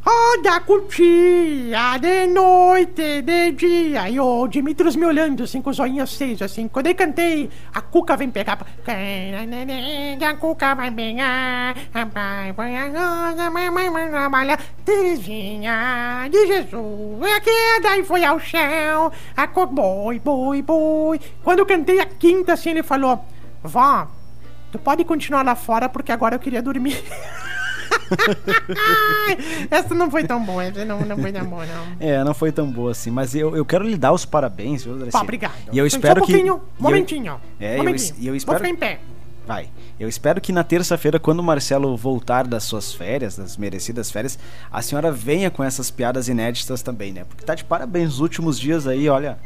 Roda 0.03 0.57
a 0.57 0.61
cutia 0.61 1.99
de 2.01 2.27
noite, 2.27 3.21
de 3.21 3.53
dia. 3.53 4.09
E 4.09 4.19
o 4.19 4.49
Dimitrios 4.49 4.97
me 4.97 5.05
olhando, 5.05 5.43
assim, 5.43 5.61
com 5.61 5.69
os 5.69 5.79
olhinhos 5.79 6.11
aceios, 6.11 6.41
assim. 6.41 6.69
Quando 6.69 6.87
eu 6.87 6.95
cantei, 6.95 7.51
a 7.75 7.83
Cuca 7.83 8.17
vem 8.17 8.31
pegar. 8.31 8.55
A 8.57 10.35
Cuca 10.37 10.75
vai 10.75 10.91
pegar. 10.91 11.77
A 11.93 12.07
pai 12.07 12.53
põe 12.55 12.79
a 12.79 12.87
rosa, 12.87 13.51
mamãe 13.51 13.91
vai 13.91 14.09
trabalhar. 14.09 14.59
Terezinha 14.87 16.27
de 16.31 16.47
Jesus, 16.47 17.23
a 17.23 17.41
queda 17.41 17.99
e 17.99 18.03
foi 18.03 18.25
ao 18.25 18.41
chão. 18.41 19.13
A 19.37 19.47
co... 19.47 19.67
Boi, 19.67 20.19
boi, 20.19 20.63
boi. 20.63 21.21
Quando 21.45 21.59
eu 21.59 21.67
cantei 21.67 22.01
a 22.01 22.07
quinta, 22.07 22.55
assim, 22.55 22.71
ele 22.71 22.83
falou: 22.83 23.23
Vó, 23.63 24.09
tu 24.73 24.79
pode 24.79 25.05
continuar 25.05 25.45
lá 25.45 25.55
fora 25.55 25.91
porque 25.91 26.11
agora 26.11 26.37
eu 26.37 26.41
queria 26.41 26.63
dormir. 26.63 27.05
essa 29.71 29.95
não 29.95 30.11
foi 30.11 30.25
tão 30.25 30.45
boa, 30.45 30.65
essa 30.65 30.85
não, 30.85 31.01
não 31.01 31.17
foi 31.19 31.33
tão 31.33 31.45
boa, 31.45 31.65
não. 31.67 31.87
É, 32.01 32.25
não 32.25 32.35
foi 32.35 32.53
tão 32.53 32.71
boa 32.71 32.91
assim, 32.93 33.11
mas 33.11 33.35
eu, 33.35 33.57
eu 33.57 33.65
quero 33.65 33.85
lhe 33.85 33.97
dar 33.97 34.13
os 34.13 34.25
parabéns, 34.25 34.85
viu, 34.85 34.97
Darcy? 34.97 35.13
Pá, 35.13 35.21
obrigado. 35.23 35.53
E 35.73 35.79
eu 35.79 35.89
Só 35.89 35.97
espero 35.97 36.23
um 36.23 36.27
que. 36.27 36.33
eu- 36.47 36.63
momentinho. 36.79 37.41
É, 37.59 37.75
eu 37.75 37.79
momentinho. 37.79 37.97
es- 38.13 38.15
e 38.19 38.27
eu 38.27 38.33
Vou 38.33 38.37
espero- 38.37 38.59
ficar 38.59 38.71
em 38.71 38.77
pé. 38.77 39.01
Vai. 39.47 39.69
Eu 39.99 40.09
espero 40.09 40.41
que 40.41 40.53
na 40.53 40.63
terça-feira, 40.63 41.19
quando 41.19 41.41
o 41.41 41.43
Marcelo 41.43 41.97
voltar 41.97 42.47
das 42.47 42.63
suas 42.65 42.93
férias, 42.93 43.37
das 43.37 43.57
merecidas 43.57 44.11
férias, 44.11 44.39
a 44.71 44.81
senhora 44.81 45.11
venha 45.11 45.51
com 45.51 45.65
essas 45.65 45.91
piadas 45.91 46.29
inéditas 46.29 46.83
também, 46.83 47.13
né? 47.13 47.25
Porque 47.25 47.45
tá 47.45 47.55
de 47.55 47.65
parabéns. 47.65 48.11
Os 48.15 48.21
últimos 48.21 48.59
dias 48.61 48.87
aí, 48.87 49.09
olha, 49.09 49.39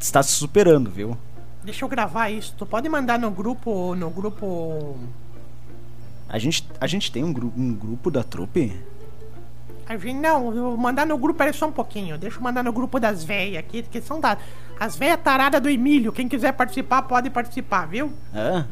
está 0.00 0.22
se 0.22 0.32
superando, 0.32 0.90
viu? 0.90 1.16
Deixa 1.62 1.84
eu 1.84 1.88
gravar 1.88 2.28
isso. 2.30 2.54
Tu 2.58 2.66
pode 2.66 2.88
mandar 2.88 3.18
no 3.18 3.30
grupo. 3.30 3.94
No 3.94 4.10
grupo. 4.10 4.96
A 6.28 6.38
gente, 6.38 6.68
a 6.80 6.86
gente 6.86 7.10
tem 7.12 7.22
um, 7.24 7.32
gru 7.32 7.52
um 7.56 7.74
grupo 7.74 8.10
da 8.10 8.22
trupe? 8.22 8.72
A 9.86 9.96
gente, 9.96 10.14
não, 10.14 10.54
eu 10.54 10.62
vou 10.70 10.76
mandar 10.76 11.06
no 11.06 11.16
grupo, 11.16 11.38
peraí 11.38 11.54
só 11.54 11.66
um 11.66 11.72
pouquinho. 11.72 12.18
Deixa 12.18 12.38
eu 12.38 12.42
mandar 12.42 12.64
no 12.64 12.72
grupo 12.72 12.98
das 12.98 13.22
véias 13.22 13.58
aqui, 13.58 13.82
que 13.82 14.00
são 14.00 14.18
da, 14.18 14.36
as 14.78 14.96
véias 14.96 15.20
taradas 15.22 15.60
do 15.60 15.68
Emílio. 15.68 16.12
Quem 16.12 16.28
quiser 16.28 16.52
participar, 16.52 17.02
pode 17.02 17.30
participar, 17.30 17.86
viu? 17.86 18.12
Hã? 18.34 18.66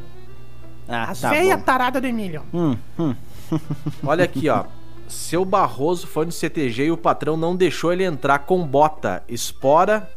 Ah, 0.89 1.11
As 1.11 1.21
tá 1.21 1.31
véias 1.31 1.63
taradas 1.63 2.03
do 2.03 2.09
Emílio. 2.09 2.43
Hum, 2.53 2.77
hum. 2.99 3.15
Olha 4.05 4.25
aqui, 4.25 4.49
ó. 4.49 4.65
Seu 5.09 5.45
Barroso 5.45 6.07
foi 6.07 6.27
no 6.27 6.33
CTG 6.33 6.87
e 6.87 6.91
o 6.91 6.97
patrão 6.97 7.37
não 7.37 7.55
deixou 7.55 7.93
ele 7.93 8.05
entrar 8.05 8.41
com 8.41 8.67
bota. 8.67 9.23
Espora. 9.29 10.11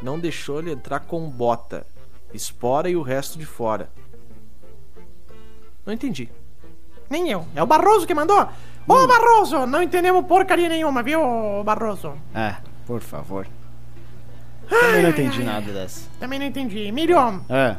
Não 0.00 0.18
deixou 0.18 0.58
ele 0.60 0.72
entrar 0.72 1.00
com 1.00 1.28
bota. 1.28 1.86
Espora 2.32 2.88
e 2.88 2.96
o 2.96 3.02
resto 3.02 3.38
de 3.38 3.44
fora. 3.44 3.90
Não 5.86 5.92
entendi. 5.92 6.28
Nem 7.10 7.28
eu. 7.30 7.46
É 7.54 7.62
o 7.62 7.66
Barroso 7.66 8.06
que 8.06 8.14
mandou. 8.14 8.48
Ô, 8.88 8.94
Hum. 8.94 9.06
Barroso, 9.06 9.66
não 9.66 9.82
entendemos 9.82 10.24
porcaria 10.26 10.68
nenhuma, 10.68 11.02
viu, 11.02 11.20
Barroso? 11.64 12.14
É, 12.34 12.56
por 12.86 13.00
favor. 13.00 13.46
Também 14.68 15.02
não 15.02 15.10
entendi 15.10 15.42
nada 15.44 15.70
dessa. 15.72 16.08
Também 16.18 16.38
não 16.38 16.46
entendi. 16.46 16.78
Emílio, 16.78 17.16
É. 17.48 17.76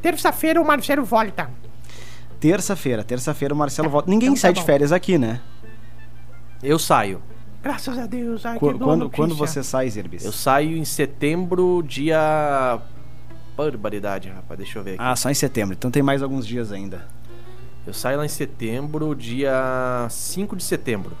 terça-feira 0.00 0.60
o 0.60 0.64
Marcelo 0.66 1.04
volta. 1.04 1.50
Terça-feira, 2.38 3.02
terça-feira 3.02 3.52
o 3.52 3.56
Marcelo 3.56 3.88
volta. 3.90 4.08
Ninguém 4.10 4.28
Então 4.28 4.36
tá 4.36 4.40
sai 4.42 4.52
de 4.52 4.60
bom. 4.60 4.66
férias 4.66 4.92
aqui, 4.92 5.18
né? 5.18 5.40
Eu 6.62 6.78
saio. 6.78 7.20
Graças 7.62 7.98
a 7.98 8.06
Deus. 8.06 8.46
Ai, 8.46 8.58
Qu- 8.58 8.78
quando, 8.78 9.10
quando 9.10 9.34
você 9.34 9.62
sai, 9.62 9.88
Zirbis? 9.90 10.24
Eu 10.24 10.32
saio 10.32 10.76
em 10.76 10.84
setembro, 10.84 11.82
dia. 11.82 12.78
Barbaridade, 13.56 14.28
rapaz. 14.28 14.58
Deixa 14.58 14.78
eu 14.78 14.82
ver 14.82 14.92
aqui. 14.94 15.02
Ah, 15.02 15.16
só 15.16 15.30
em 15.30 15.34
setembro. 15.34 15.74
Então 15.74 15.90
tem 15.90 16.02
mais 16.02 16.22
alguns 16.22 16.46
dias 16.46 16.72
ainda. 16.72 17.06
Eu 17.86 17.94
saio 17.94 18.18
lá 18.18 18.24
em 18.26 18.28
setembro, 18.28 19.14
dia 19.14 20.06
5 20.10 20.56
de 20.56 20.62
setembro. 20.64 21.16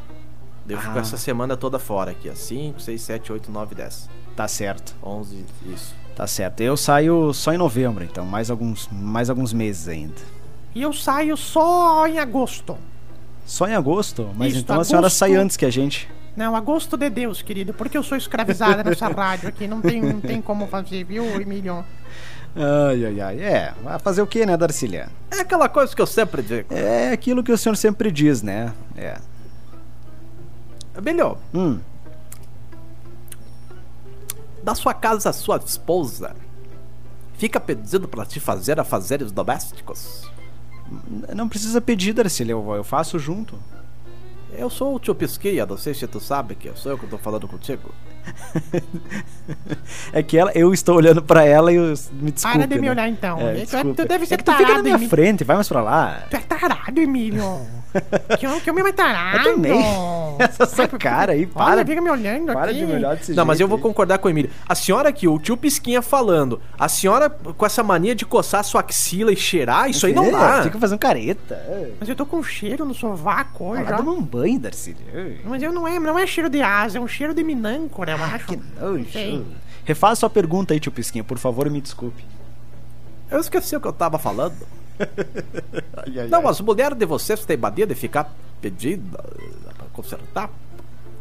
Devo 0.64 0.80
Ah. 0.80 0.84
ficar 0.88 1.00
essa 1.00 1.16
semana 1.16 1.56
toda 1.56 1.78
fora 1.78 2.10
aqui, 2.10 2.28
ó. 2.28 2.34
5, 2.34 2.80
6, 2.80 3.00
7, 3.00 3.32
8, 3.32 3.50
9, 3.52 3.74
10. 3.74 4.08
Tá 4.34 4.48
certo. 4.48 4.94
11, 5.02 5.44
isso. 5.72 5.94
Tá 6.16 6.26
certo. 6.26 6.60
Eu 6.60 6.76
saio 6.76 7.32
só 7.32 7.52
em 7.52 7.58
novembro, 7.58 8.02
então 8.02 8.24
mais 8.26 8.50
alguns, 8.50 8.88
mais 8.90 9.30
alguns 9.30 9.52
meses 9.52 9.86
ainda. 9.86 10.14
E 10.74 10.82
eu 10.82 10.92
saio 10.92 11.36
só 11.36 12.06
em 12.06 12.18
agosto. 12.18 12.76
Só 13.46 13.68
em 13.68 13.74
agosto? 13.74 14.28
Mas 14.36 14.52
Isso, 14.52 14.62
então 14.62 14.80
a 14.80 14.84
senhora 14.84 15.06
agosto. 15.06 15.18
sai 15.18 15.34
antes 15.36 15.56
que 15.56 15.64
a 15.64 15.70
gente. 15.70 16.08
Não, 16.36 16.54
agosto 16.54 16.96
de 16.96 17.08
Deus, 17.08 17.40
querido, 17.40 17.72
porque 17.72 17.96
eu 17.96 18.02
sou 18.02 18.16
escravizada 18.18 18.84
nessa 18.84 19.08
rádio 19.12 19.48
aqui. 19.48 19.66
Não 19.66 19.80
tem, 19.80 20.02
não 20.02 20.20
tem 20.20 20.42
como 20.42 20.66
fazer, 20.66 21.02
viu, 21.04 21.24
Emílio? 21.40 21.84
Ai, 22.54 23.06
ai, 23.06 23.20
ai. 23.20 23.40
É, 23.40 23.74
vai 23.82 23.98
fazer 23.98 24.20
o 24.22 24.26
quê, 24.26 24.44
né, 24.44 24.56
Darcília? 24.56 25.08
É 25.30 25.40
aquela 25.40 25.68
coisa 25.68 25.94
que 25.96 26.02
eu 26.02 26.06
sempre 26.06 26.42
digo. 26.42 26.72
É 26.74 27.12
aquilo 27.12 27.42
que 27.42 27.52
o 27.52 27.56
senhor 27.58 27.76
sempre 27.76 28.10
diz, 28.10 28.42
né? 28.42 28.72
É. 28.96 29.16
Melhor, 31.02 31.38
Hum, 31.54 31.78
da 34.62 34.74
sua 34.74 34.92
casa, 34.94 35.32
sua 35.32 35.58
esposa 35.64 36.34
fica 37.38 37.60
pedindo 37.60 38.08
pra 38.08 38.24
te 38.24 38.40
fazer 38.40 38.80
afazeres 38.80 39.30
domésticos. 39.30 40.28
não 41.34 41.48
precisa 41.48 41.80
pedir, 41.80 42.14
Darcília. 42.14 42.52
Eu, 42.52 42.74
eu 42.74 42.82
faço 42.82 43.18
junto. 43.18 43.58
Eu 44.58 44.70
sou 44.70 44.94
o 44.94 44.98
tio 44.98 45.14
Pisquinha, 45.14 45.64
não 45.66 45.76
sei 45.76 45.92
se 45.94 46.06
tu 46.06 46.18
sabe 46.20 46.54
que 46.54 46.70
sou 46.74 46.92
eu 46.92 46.98
que 46.98 47.06
tô 47.06 47.18
falando 47.18 47.46
contigo. 47.46 47.90
É 50.12 50.22
que 50.22 50.36
ela, 50.36 50.50
eu 50.54 50.72
estou 50.74 50.96
olhando 50.96 51.22
pra 51.22 51.44
ela 51.44 51.72
e 51.72 51.76
eu, 51.76 51.94
me 52.12 52.32
desculpe. 52.32 52.58
Para 52.58 52.66
de 52.66 52.74
me 52.76 52.86
né? 52.86 52.90
olhar 52.90 53.08
então. 53.08 53.38
É, 53.38 53.52
Tu- 53.54 53.60
desculpe. 53.60 53.94
tu 54.02 54.08
deve 54.08 54.26
ser 54.26 54.34
é 54.34 54.36
que 54.38 54.44
tu 54.44 54.52
fica 54.52 54.72
na 54.74 54.82
minha 54.82 54.94
Emílio. 54.94 55.08
frente, 55.10 55.44
vai 55.44 55.54
mais 55.56 55.68
pra 55.68 55.80
lá. 55.82 56.24
Tu 56.30 56.36
é 56.36 56.40
tarado, 56.40 57.00
Emílio. 57.00 57.42
que, 58.38 58.46
hom- 58.46 58.60
que 58.60 58.70
homem 58.70 58.82
mais 58.82 58.94
tarado. 58.94 59.38
Eu 59.48 59.54
também. 59.54 59.80
Essa 60.38 60.66
sua 60.66 60.84
Ai, 60.84 60.98
cara 60.98 61.32
aí, 61.32 61.48
olha, 61.54 61.76
para. 61.76 61.86
fica 61.86 62.00
me 62.02 62.10
olhando 62.10 62.52
Para 62.52 62.70
aqui. 62.70 62.78
de 62.80 62.86
me 62.86 62.92
olhar 62.94 63.16
desse 63.16 63.32
Não, 63.32 63.44
mas 63.46 63.58
eu 63.58 63.66
vou 63.66 63.76
aí. 63.78 63.82
concordar 63.82 64.18
com 64.18 64.28
o 64.28 64.30
Emílio. 64.30 64.50
A 64.68 64.74
senhora 64.74 65.08
aqui, 65.08 65.26
o 65.26 65.38
tio 65.38 65.56
Pisquinha 65.56 66.02
falando, 66.02 66.60
a 66.78 66.88
senhora 66.88 67.30
com 67.30 67.64
essa 67.64 67.82
mania 67.82 68.14
de 68.14 68.26
coçar 68.26 68.62
sua 68.64 68.80
axila 68.82 69.32
e 69.32 69.36
cheirar, 69.36 69.88
isso 69.88 70.04
aí 70.06 70.12
não 70.12 70.26
É, 70.26 70.30
dá. 70.32 70.62
Fica 70.64 70.78
fazendo 70.78 70.98
careta. 70.98 71.54
É. 71.54 71.92
Mas 71.98 72.08
eu 72.08 72.14
tô 72.14 72.26
com 72.26 72.42
cheiro 72.42 72.84
no 72.84 72.92
sovaco 72.94 73.64
hoje, 73.64 73.82
Vai 73.84 73.94
ó. 73.94 73.96
tomar 73.96 74.12
um 74.12 74.22
banho. 74.22 74.60
Ai, 75.14 75.36
Mas 75.44 75.62
eu 75.62 75.72
não 75.72 75.88
é, 75.88 75.98
não 75.98 76.18
é 76.18 76.26
cheiro 76.26 76.50
de 76.50 76.60
asa, 76.60 76.98
é 76.98 77.00
um 77.00 77.08
cheiro 77.08 77.32
de 77.32 77.42
minâncora, 77.42 78.12
eu 78.12 78.22
acho. 78.24 78.46
Que 78.46 78.56
nojo. 78.78 79.44
Refaça 79.84 80.16
sua 80.16 80.30
pergunta 80.30 80.74
aí, 80.74 80.80
tio 80.80 80.92
Pisquinha, 80.92 81.24
por 81.24 81.38
favor, 81.38 81.70
me 81.70 81.80
desculpe. 81.80 82.24
Eu 83.30 83.40
esqueci 83.40 83.74
o 83.76 83.80
que 83.80 83.86
eu 83.88 83.92
tava 83.92 84.18
falando. 84.18 84.54
Ai, 85.96 86.20
ai, 86.20 86.28
Não, 86.28 86.40
ai. 86.40 86.46
as 86.50 86.60
mulheres 86.60 86.96
de 86.96 87.04
vocês 87.06 87.44
têm 87.44 87.56
mania 87.56 87.86
de 87.86 87.94
ficar 87.94 88.32
pedindo 88.60 89.16
eh, 89.16 89.72
pra 89.76 89.86
consertar. 89.92 90.50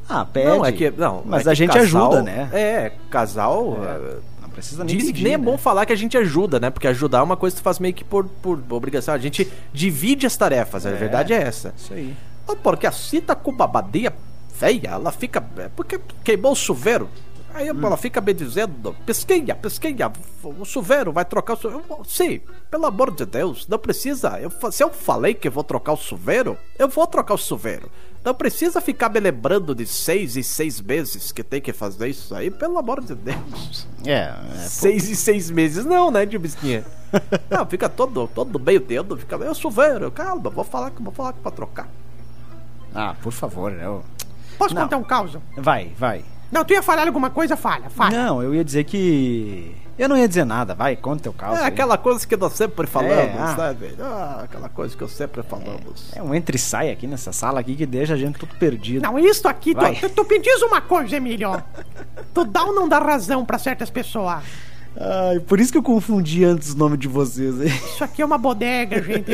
Ah, 0.08 0.24
pede. 0.26 0.48
Não, 0.48 0.66
é 0.66 0.72
que. 0.72 0.92
Não, 0.92 1.24
Mas 1.26 1.42
é 1.42 1.44
que 1.44 1.50
a 1.50 1.54
gente 1.54 1.74
casal- 1.74 2.12
ajuda, 2.14 2.22
né? 2.24 2.50
É, 2.54 2.92
casal. 3.10 3.78
É, 3.84 3.88
eh, 3.88 4.18
Não 4.42 4.50
precisa 4.50 4.84
nem 4.84 4.96
Dizem 4.96 5.12
pedir, 5.12 5.18
que 5.18 5.24
nem 5.24 5.34
é 5.34 5.38
né? 5.38 5.44
bom 5.44 5.58
falar 5.58 5.86
que 5.86 5.94
a 5.94 5.96
gente 5.96 6.18
ajuda, 6.18 6.60
né? 6.60 6.70
Porque 6.70 6.88
ajudar 6.88 7.20
é 7.20 7.22
uma 7.24 7.36
coisa 7.36 7.56
que 7.56 7.62
tu 7.62 7.64
faz 7.64 7.80
meio 7.80 7.94
que 7.94 8.04
por, 8.04 8.26
por 8.26 8.60
obrigação. 8.70 9.14
A 9.14 9.18
gente 9.18 9.52
divide 9.74 10.26
as 10.28 10.38
tarefas, 10.38 10.86
a 10.86 10.90
É. 10.92 10.94
verdade 10.94 11.34
é 11.34 11.38
essa. 11.42 11.74
Isso 11.76 11.94
aí. 11.94 12.16
Porque 12.62 12.86
assim 12.86 13.20
tá 13.22 13.34
com 13.34 13.52
babadia 13.52 14.14
feia, 14.54 14.90
ela 14.92 15.12
fica. 15.12 15.44
é, 15.58 15.70
Porque 15.76 16.00
queimou 16.24 16.52
o 16.52 16.56
chuveiro. 16.56 17.10
Aí 17.56 17.72
Hum. 17.72 17.86
ela 17.86 17.96
fica 17.96 18.20
me 18.20 18.34
dizendo, 18.34 18.94
pesquinha, 19.06 19.56
pesquinha, 19.56 20.12
o 20.44 20.65
chuveiro 20.65 21.13
vai 21.13 21.24
trocar 21.24 21.54
o 21.54 21.56
chuveiro. 21.62 21.86
Eu, 21.89 22.04
Sim, 22.04 22.41
pelo 22.70 22.86
amor 22.86 23.12
de 23.15 23.26
Deus, 23.26 23.65
não 23.68 23.80
precisa. 23.80 24.38
Eu, 24.39 24.52
se 24.72 24.84
eu 24.84 24.89
falei 24.89 25.34
que 25.34 25.50
vou 25.50 25.63
trocar 25.63 25.94
o 25.94 25.98
chuveiro, 25.98 26.58
eu 26.78 26.89
vou 26.89 27.08
trocar 27.08 27.34
o 27.34 27.38
chuveiro. 27.38 27.89
Não 28.26 28.34
precisa 28.34 28.82
ficar 28.82 29.08
me 29.10 29.20
lembrando 29.22 29.74
de 29.74 29.86
seis 29.86 30.36
e 30.36 30.44
seis 30.44 30.82
meses 30.82 31.32
que 31.32 31.44
tem 31.44 31.62
que 31.62 31.72
fazer 31.72 32.10
isso 32.10 32.36
aí, 32.36 32.52
pelo 32.52 32.78
amor 32.78 33.00
de 33.02 33.15
Deus. 33.15 33.88
É, 34.06 34.34
é 34.56 34.58
Seis 34.68 35.08
e 35.10 35.15
seis 35.15 35.50
meses, 35.50 35.86
não, 35.86 36.12
né, 36.12 36.26
tio 36.26 36.39
Bisquinha? 36.39 36.84
Não, 37.50 37.65
fica 37.65 37.88
todo, 37.88 38.28
todo 38.28 38.60
meio 38.60 38.82
dedo, 38.82 39.15
fica 39.15 39.38
meio 39.38 39.56
chuveiro. 39.56 40.12
Calma, 40.12 40.50
vou 40.50 40.65
falar 40.65 40.91
que 40.91 41.02
vou 41.02 41.13
falar 41.13 41.32
que 41.32 41.39
pra 41.39 41.52
trocar. 41.52 41.88
Ah, 42.94 43.15
por 43.22 43.32
favor, 43.32 43.72
né? 43.72 43.86
eu- 43.86 44.04
Posso 44.58 44.74
Não. 44.76 44.82
contar 44.84 44.98
um 44.98 45.04
caos? 45.04 45.38
Vai, 45.56 45.94
vai. 45.98 46.26
Não, 46.52 46.64
tu 46.64 46.74
ia 46.74 46.82
falar 46.82 47.08
alguma 47.08 47.30
coisa? 47.30 47.56
Fala, 47.58 47.90
fala. 47.90 48.12
Não, 48.12 48.42
eu 48.44 48.54
ia 48.54 48.64
dizer 48.64 48.84
que. 48.84 49.76
Eu 49.98 50.10
não 50.10 50.18
ia 50.18 50.28
dizer 50.28 50.44
nada, 50.44 50.76
vai, 50.76 50.94
conta 50.98 51.24
teu 51.24 51.32
caso. 51.32 51.56
É 51.56 51.62
aí. 51.62 51.68
aquela 51.68 51.98
coisa 51.98 52.28
que 52.28 52.36
nós 52.36 52.52
sempre 52.52 52.86
falamos, 52.86 53.16
É, 53.16 53.38
ah. 53.40 53.56
sabe? 53.56 53.96
Ah, 53.98 54.42
aquela 54.44 54.68
coisa 54.68 54.96
que 54.96 55.02
eu 55.02 55.08
sempre 55.08 55.42
falamos. 55.42 56.12
É 56.14 56.22
um 56.22 56.36
entre 56.36 56.58
e 56.58 56.60
sai 56.60 56.92
aqui 56.92 57.08
nessa 57.08 57.32
sala 57.32 57.62
aqui 57.62 57.76
que 57.76 57.86
deixa 57.86 58.14
a 58.14 58.18
gente 58.18 58.38
tudo 58.38 58.56
perdido. 58.58 59.02
Não, 59.04 59.18
isso 59.18 59.48
aqui, 59.48 59.74
tu, 59.74 60.10
tu, 60.10 60.10
tu 60.10 60.28
me 60.30 60.38
diz 60.40 60.62
uma 60.62 60.82
coisa, 60.82 61.16
Emílio. 61.16 61.64
tu 62.34 62.44
dá 62.44 62.66
ou 62.66 62.74
não 62.74 62.90
dá 62.90 63.00
razão 63.00 63.46
pra 63.46 63.58
certas 63.58 63.90
pessoas? 63.90 64.44
Ai, 64.98 65.40
por 65.42 65.60
isso 65.60 65.74
que 65.74 65.78
eu 65.78 65.84
confundi 65.84 66.46
antes 66.46 66.74
o 66.74 66.78
nome 66.78 66.96
de 66.96 67.08
vocês. 67.08 67.60
hein? 67.62 67.68
Isso 67.68 68.04
aqui 68.04 68.22
é 68.22 68.26
uma 68.26 68.38
bodega, 68.38 69.02
gente. 69.02 69.32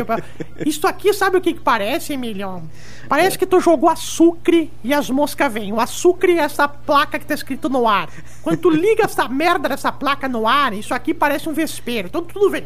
Isso 0.65 0.87
aqui, 0.87 1.13
sabe 1.13 1.37
o 1.37 1.41
que, 1.41 1.53
que 1.53 1.59
parece, 1.59 2.13
Emílio? 2.13 2.63
Parece 3.07 3.37
que 3.37 3.45
tu 3.45 3.59
jogou 3.59 3.89
açúcar 3.89 4.67
e 4.83 4.93
as 4.93 5.09
moscas 5.09 5.53
vêm. 5.53 5.71
O 5.71 5.79
açúcar 5.79 6.29
é 6.29 6.37
essa 6.37 6.67
placa 6.67 7.19
que 7.19 7.25
tá 7.25 7.35
escrito 7.35 7.69
no 7.69 7.87
ar. 7.87 8.09
Quando 8.41 8.57
tu 8.57 8.69
liga 8.69 9.03
essa 9.03 9.27
merda 9.27 9.69
dessa 9.69 9.91
placa 9.91 10.27
no 10.27 10.47
ar, 10.47 10.73
isso 10.73 10.93
aqui 10.93 11.13
parece 11.13 11.47
um 11.47 11.53
vespeiro. 11.53 12.07
Então 12.07 12.23
tudo 12.23 12.49
vem. 12.49 12.65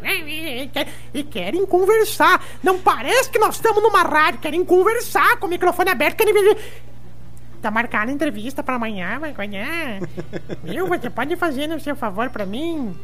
E 1.12 1.22
querem 1.22 1.66
conversar. 1.66 2.42
Não 2.62 2.78
parece 2.78 3.28
que 3.28 3.38
nós 3.38 3.56
estamos 3.56 3.82
numa 3.82 4.02
rádio. 4.02 4.40
Querem 4.40 4.64
conversar 4.64 5.36
com 5.38 5.46
o 5.46 5.50
microfone 5.50 5.90
aberto. 5.90 6.16
Querem... 6.16 6.56
Tá 7.60 7.70
marcada 7.70 8.10
a 8.10 8.14
entrevista 8.14 8.62
pra 8.62 8.76
amanhã, 8.76 9.18
vai 9.18 9.32
ganhar. 9.32 10.00
Viu? 10.62 10.86
Você 10.86 11.10
pode 11.10 11.36
fazer 11.36 11.66
no 11.66 11.80
seu 11.80 11.96
favor 11.96 12.30
pra 12.30 12.46
mim? 12.46 12.94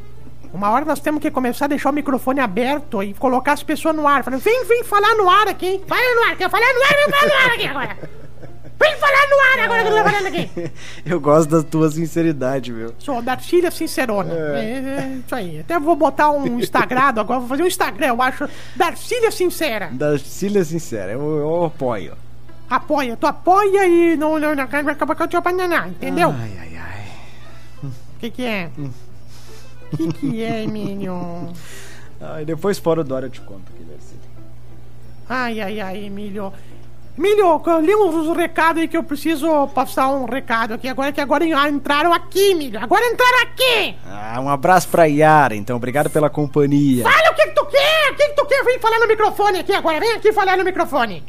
Uma 0.52 0.70
hora 0.70 0.84
nós 0.84 1.00
temos 1.00 1.20
que 1.22 1.30
começar 1.30 1.64
a 1.64 1.68
deixar 1.68 1.90
o 1.90 1.92
microfone 1.92 2.40
aberto 2.40 3.02
e 3.02 3.14
colocar 3.14 3.52
as 3.52 3.62
pessoas 3.62 3.96
no 3.96 4.06
ar. 4.06 4.22
Falando, 4.22 4.40
vem, 4.40 4.64
vem 4.66 4.84
falar 4.84 5.14
no 5.14 5.28
ar 5.28 5.48
aqui. 5.48 5.80
Fala 5.86 6.14
no 6.14 6.30
ar, 6.30 6.36
quer 6.36 6.50
falar 6.50 6.72
no 6.74 6.82
ar, 6.82 6.94
vem 6.94 7.10
falar 7.10 7.26
no 7.26 7.34
ar 7.34 7.54
aqui 7.54 7.66
agora. 7.66 8.22
Vem 8.82 8.96
falar 8.96 9.28
no 9.30 9.40
ar 9.40 9.64
agora 9.64 9.82
que 9.82 9.88
eu 9.88 9.96
tô 9.96 10.10
falando 10.10 10.26
aqui. 10.26 10.72
Eu 11.06 11.20
gosto 11.20 11.50
da 11.50 11.62
tua 11.62 11.88
sinceridade, 11.88 12.72
meu. 12.72 12.92
Sou 12.98 13.22
Darcília 13.22 13.70
Sincerona. 13.70 14.32
É. 14.32 14.58
é 14.58 15.20
isso 15.24 15.34
aí. 15.34 15.60
Até 15.60 15.78
vou 15.78 15.94
botar 15.94 16.30
um 16.30 16.58
Instagrado 16.58 17.20
agora, 17.20 17.38
vou 17.40 17.48
fazer 17.48 17.62
um 17.62 17.66
Instagram, 17.66 18.08
eu 18.08 18.20
acho. 18.20 18.48
Darcília 18.74 19.30
Sincera. 19.30 19.88
Da 19.92 20.18
Cília 20.18 20.64
Sincera, 20.64 21.12
eu, 21.12 21.20
eu 21.20 21.64
apoio. 21.64 22.16
Apoia, 22.72 23.18
tu 23.18 23.26
apoia 23.26 23.86
e 23.86 24.16
não, 24.16 24.38
não, 24.40 24.54
não 24.54 24.66
vai 24.66 24.80
acabar 24.80 25.14
com 25.14 25.24
a 25.24 25.28
tua 25.28 25.42
banana, 25.42 25.88
entendeu? 25.88 26.30
O 26.30 26.32
Ai, 26.32 26.56
ai, 26.58 26.76
ai. 26.78 27.90
que 28.18 28.30
que 28.30 28.46
é? 28.46 28.70
O 29.92 29.96
que 29.98 30.12
que 30.14 30.42
é, 30.42 30.64
Emílio? 30.64 31.52
Ai, 32.18 32.46
depois 32.46 32.78
fora 32.78 33.04
do 33.04 33.14
ar 33.14 33.24
eu 33.24 33.28
te 33.30 33.42
conto 33.42 33.70
aqui, 33.74 33.84
Darcy. 33.84 34.16
Ai, 35.28 35.60
ai, 35.60 35.80
ai, 35.80 36.04
Emílio. 36.06 36.50
Emílio, 37.18 37.60
li 37.82 37.94
uns 37.94 38.34
recados 38.34 38.80
aí 38.80 38.88
que 38.88 38.96
eu 38.96 39.04
preciso 39.04 39.68
passar 39.74 40.08
um 40.08 40.24
recado 40.24 40.72
aqui. 40.72 40.88
Agora 40.88 41.12
que 41.12 41.20
agora 41.20 41.44
entraram 41.68 42.10
aqui, 42.10 42.52
Emílio. 42.52 42.80
Agora 42.82 43.04
entraram 43.04 43.42
aqui! 43.42 43.94
Ah, 44.08 44.40
um 44.40 44.48
abraço 44.48 44.88
pra 44.88 45.04
Yara, 45.04 45.54
então. 45.54 45.76
Obrigado 45.76 46.08
pela 46.08 46.30
companhia. 46.30 47.02
Fala 47.02 47.32
o 47.32 47.34
que, 47.34 47.48
que 47.48 47.54
tu 47.54 47.66
quer! 47.66 48.12
o 48.12 48.14
que, 48.14 48.28
que 48.28 48.34
tu 48.34 48.46
quer 48.46 48.64
vir 48.64 48.80
falar 48.80 48.98
no 48.98 49.06
microfone 49.08 49.58
aqui 49.58 49.74
agora? 49.74 50.00
Vem 50.00 50.12
aqui 50.12 50.32
falar 50.32 50.56
no 50.56 50.64
microfone. 50.64 51.22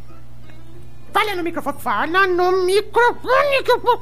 Fala 1.13 1.35
no 1.35 1.43
microfone. 1.43 1.79
Fala 1.79 2.27
no 2.27 2.65
microfone 2.65 3.63
que 3.63 3.71
eu 3.71 3.79
vou 3.79 3.99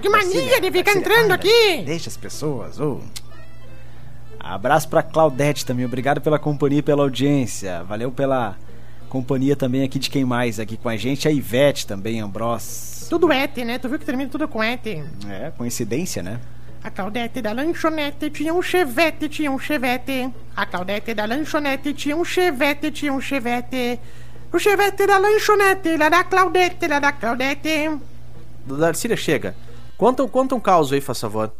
Que 0.00 0.08
mania 0.08 0.60
de 0.60 0.70
ficar 0.70 0.92
entrando 0.92 1.32
aqui. 1.32 1.82
Deixa 1.84 2.08
as 2.08 2.16
pessoas, 2.16 2.78
ô. 2.78 3.00
Abraço 4.38 4.88
pra 4.88 5.02
Claudete 5.02 5.66
também. 5.66 5.84
Obrigado 5.84 6.20
pela 6.20 6.38
companhia 6.38 6.78
e 6.78 6.82
pela 6.82 7.02
audiência. 7.02 7.82
Valeu 7.82 8.10
pela 8.12 8.56
companhia 9.08 9.56
também 9.56 9.82
aqui 9.82 9.98
de 9.98 10.08
quem 10.08 10.24
mais 10.24 10.60
aqui 10.60 10.76
com 10.76 10.88
a 10.88 10.96
gente. 10.96 11.26
A 11.26 11.32
Ivete 11.32 11.86
também, 11.86 12.20
Ambros. 12.20 13.06
Tudo 13.10 13.32
ete, 13.32 13.64
né? 13.64 13.78
Tu 13.78 13.88
viu 13.88 13.98
que 13.98 14.04
termina 14.04 14.30
tudo 14.30 14.46
com 14.46 14.62
ete. 14.62 15.02
É, 15.28 15.50
coincidência, 15.56 16.22
né? 16.22 16.38
A 16.82 16.90
Claudete 16.90 17.42
da 17.42 17.52
lanchonete 17.52 18.30
tinha 18.30 18.54
um 18.54 18.62
chevette, 18.62 19.28
tinha 19.28 19.50
um 19.50 19.58
chevette. 19.58 20.30
A 20.54 20.64
Claudete 20.64 21.12
da 21.12 21.24
lanchonete 21.24 21.92
tinha 21.92 22.16
um 22.16 22.24
chevette, 22.24 22.90
tinha 22.90 23.12
um 23.12 23.20
chevette. 23.20 23.98
O 24.52 24.58
chevette 24.58 25.06
da 25.06 25.18
lanchonete, 25.18 25.96
lá 25.96 26.08
da 26.08 26.24
Claudete, 26.24 26.86
lá 26.86 26.98
da 26.98 27.12
Claudete. 27.12 27.98
Darcília, 28.66 29.16
chega. 29.16 29.54
Conta, 29.96 30.26
conta 30.28 30.54
um 30.54 30.60
caos 30.60 30.92
aí, 30.92 31.00
faz 31.00 31.20
favor. 31.20 31.52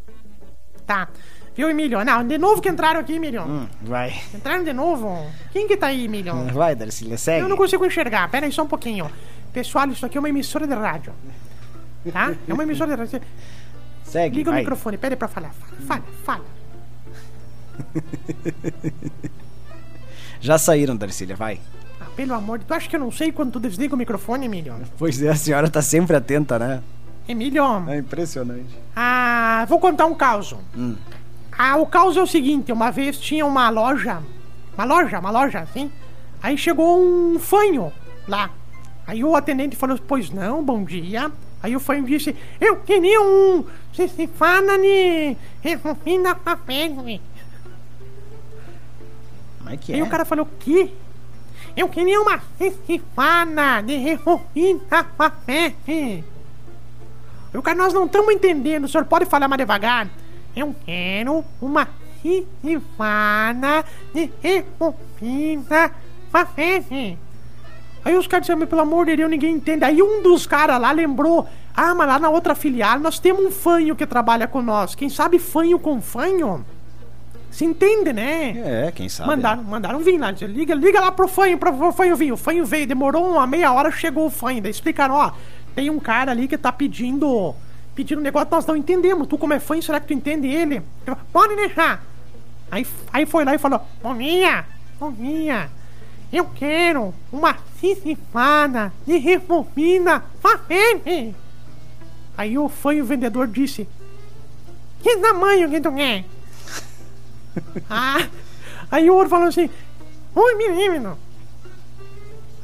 Tá. 0.87 1.09
Viu, 1.55 1.69
Emílio? 1.69 2.03
Não, 2.05 2.27
de 2.27 2.39
novo 2.39 2.63
que 2.63 2.69
entraram 2.69 3.01
aqui, 3.01 3.15
Emílio. 3.15 3.43
Hum, 3.43 3.67
vai. 3.83 4.15
Entraram 4.33 4.63
de 4.63 4.73
novo? 4.73 5.27
Quem 5.53 5.67
que 5.67 5.77
tá 5.77 5.89
aí, 5.89 6.05
Emílio? 6.05 6.33
Vai, 6.53 6.75
Darcília, 6.75 7.19
segue. 7.19 7.43
Eu 7.43 7.49
não 7.49 7.57
consigo 7.57 7.85
enxergar. 7.85 8.31
Pera 8.31 8.47
aí 8.47 8.53
só 8.53 8.63
um 8.63 8.69
pouquinho. 8.69 9.11
Pessoal, 9.53 9.89
isso 9.89 10.07
aqui 10.07 10.17
é 10.17 10.21
uma 10.21 10.29
emissora 10.29 10.67
de 10.67 10.75
rádio. 10.75 11.13
Tá? 12.13 12.33
É 12.47 12.55
uma 12.55 12.63
emissora 12.63 12.95
de 12.95 12.97
rádio. 12.97 13.21
Segue, 14.05 14.37
Liga 14.37 14.51
vai. 14.51 14.61
o 14.61 14.63
microfone, 14.63 14.97
pera 14.97 15.15
aí 15.15 15.19
pra 15.19 15.29
falar. 15.29 15.51
Fala, 15.53 16.03
fala, 16.25 16.45
fala. 16.45 16.45
Já 20.41 20.57
saíram, 20.59 20.97
Darcília, 20.97 21.35
vai. 21.37 21.61
Pelo 22.19 22.35
amor 22.35 22.59
de 22.59 22.65
Deus, 22.65 22.67
tu 22.67 22.75
acha 22.75 22.89
que 22.91 22.97
eu 22.97 23.01
não 23.01 23.13
sei 23.13 23.31
quando 23.31 23.53
tu 23.53 23.61
desliga 23.61 23.95
o 23.95 23.97
microfone, 23.97 24.47
Emílio? 24.47 24.75
Pois 24.99 25.23
é, 25.23 25.29
a 25.29 25.37
senhora 25.37 25.71
tá 25.71 25.81
sempre 25.81 26.17
atenta, 26.17 26.59
né? 26.59 26.83
Emílio, 27.29 27.63
É 27.89 27.99
impressionante. 27.99 28.77
ah, 28.97 29.65
vou 29.69 29.79
contar 29.79 30.07
um 30.07 30.17
caos. 30.17 30.53
Hum. 30.77 30.97
Ah, 31.57 31.77
o 31.77 31.87
caos 31.87 32.17
é 32.17 32.21
o 32.21 32.27
seguinte, 32.27 32.73
uma 32.73 32.91
vez 32.91 33.21
tinha 33.21 33.47
uma 33.47 33.71
loja, 33.71 34.21
uma 34.75 34.85
loja, 34.85 35.21
uma 35.21 35.31
loja, 35.31 35.61
assim, 35.61 35.93
aí 36.43 36.59
chegou 36.59 37.01
um 37.01 37.39
fanho 37.39 37.93
lá. 38.27 38.51
Aí 39.07 39.23
o 39.23 39.37
atendente 39.37 39.77
falou, 39.77 39.97
pois 40.05 40.29
não, 40.31 40.61
bom 40.65 40.83
dia. 40.83 41.31
Aí 41.63 41.77
o 41.77 41.81
fanho 41.81 42.05
disse, 42.05 42.35
eu 42.61 42.79
queria 42.79 43.21
um, 43.21 43.65
se 43.95 44.09
se 44.09 44.27
fala 44.27 44.77
de 44.77 45.37
refina 45.63 46.35
papel. 46.35 46.97
Como 46.97 47.09
é 49.71 49.77
que 49.77 49.95
Aí 49.95 50.01
é? 50.01 50.03
o 50.03 50.09
cara 50.09 50.25
falou, 50.25 50.49
que? 50.59 50.93
Eu 51.77 51.89
queria 51.89 52.21
uma 52.21 52.41
cifana 52.59 53.83
de 53.83 54.19
papel. 55.17 55.75
Aí 55.87 56.25
o 57.55 57.63
cara, 57.63 57.79
nós 57.79 57.93
não 57.93 58.07
estamos 58.07 58.35
entendendo, 58.35 58.85
o 58.85 58.89
senhor 58.89 59.05
pode 59.05 59.27
falar 59.27 59.49
mais 59.49 59.59
devagar? 59.59 60.09
Eu 60.55 60.75
quero 60.85 61.45
uma 61.63 61.89
cifana 62.23 63.85
de 64.13 64.31
refina 64.43 65.93
papel. 66.31 66.85
Aí 68.05 68.17
os 68.17 68.27
caras 68.27 68.43
disseram, 68.43 68.61
"Mas 68.61 68.69
pelo 68.69 68.83
amor 68.83 69.07
de 69.07 69.17
Deus, 69.17 69.31
ninguém 69.31 69.55
entende. 69.55 69.85
Aí 69.85 70.03
um 70.03 70.23
dos 70.23 70.47
caras 70.47 70.81
lá 70.81 70.93
lembrou, 70.93 71.47
ah, 71.77 71.95
mas 71.95 72.09
lá 72.09 72.19
na 72.19 72.29
outra 72.29 72.55
filial 72.55 72.99
nós 72.99 73.19
temos 73.19 73.45
um 73.45 73.51
fanho 73.51 73.95
que 73.97 74.07
trabalha 74.07 74.47
com 74.47 74.63
nós. 74.63 74.95
Quem 74.95 75.09
sabe 75.09 75.39
fanho 75.39 75.79
com 75.79 76.01
fanho? 76.01 76.65
Se 77.51 77.65
entende, 77.65 78.13
né? 78.13 78.87
É, 78.87 78.93
quem 78.93 79.09
sabe. 79.09 79.31
Mandaram, 79.31 79.65
mandaram 79.65 79.99
vir 80.01 80.19
lá. 80.19 80.31
Liga, 80.31 80.75
liga 80.75 81.01
lá 81.01 81.11
pro 81.11 81.27
fanho, 81.27 81.59
pro 81.59 81.93
fanho 81.93 82.17
vir. 82.17 82.33
O 82.33 82.37
fanho 82.37 82.65
veio, 82.65 82.87
demorou 82.87 83.33
uma 83.33 83.47
meia 83.47 83.73
hora, 83.73 83.91
chegou 83.91 84.27
o 84.27 84.31
fanho. 84.31 84.63
Daí 84.63 84.71
explicaram, 84.71 85.15
ó, 85.15 85.33
tem 85.75 85.91
um 85.91 85.99
cara 85.99 86.33
ali 86.33 86.47
que 86.47 86.59
tá 86.59 86.71
pedindo. 86.71 87.55
Pedindo 87.95 88.21
um 88.21 88.23
negócio, 88.23 88.49
nós 88.51 88.67
não 88.67 88.77
entendemos. 88.77 89.27
Tu, 89.27 89.37
como 89.37 89.55
é 89.55 89.59
fanho, 89.59 89.83
será 89.83 89.99
que 89.99 90.07
tu 90.07 90.13
entende 90.13 90.47
ele? 90.47 90.83
Pode 91.33 91.57
deixar. 91.57 92.05
Aí, 92.71 92.87
aí 93.13 93.27
foi 93.27 93.45
lá 93.45 93.55
e 93.55 93.59
falou: 93.59 93.81
bom 94.03 94.15
dia. 94.15 94.65
Eu 96.33 96.45
quero 96.55 97.15
uma 97.33 97.57
cicifada 97.81 98.93
de 99.07 99.17
refofina 99.17 100.25
papel. 100.43 101.35
Aí 102.37 102.59
o 102.59 102.69
fanho 102.69 103.05
vendedor 103.05 103.49
disse: 103.49 103.89
Que 105.03 105.17
tamanho 105.17 105.71
que 105.71 105.81
tu 105.81 105.93
quer? 105.93 106.25
Ah, 107.89 108.29
aí 108.91 109.09
o 109.11 109.15
outro 109.15 109.31
falou 109.31 109.49
assim: 109.49 109.71
Oi, 110.35 110.55
menino. 110.55 111.19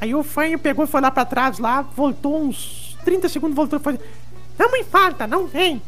Aí 0.01 0.15
o 0.15 0.23
fanho 0.23 0.59
pegou 0.59 0.85
e 0.85 0.89
foi 0.89 1.01
lá 1.01 1.11
pra 1.11 1.25
trás, 1.25 1.59
lá, 1.59 1.83
voltou 1.83 2.43
uns 2.43 2.97
30 3.05 3.29
segundos, 3.29 3.57
voltou 3.57 3.79
e 3.79 3.83
foi: 3.83 3.99
Não 4.59 4.73
me 4.73 4.85
falta, 4.85 5.27
não 5.27 5.49
tem. 5.49 5.81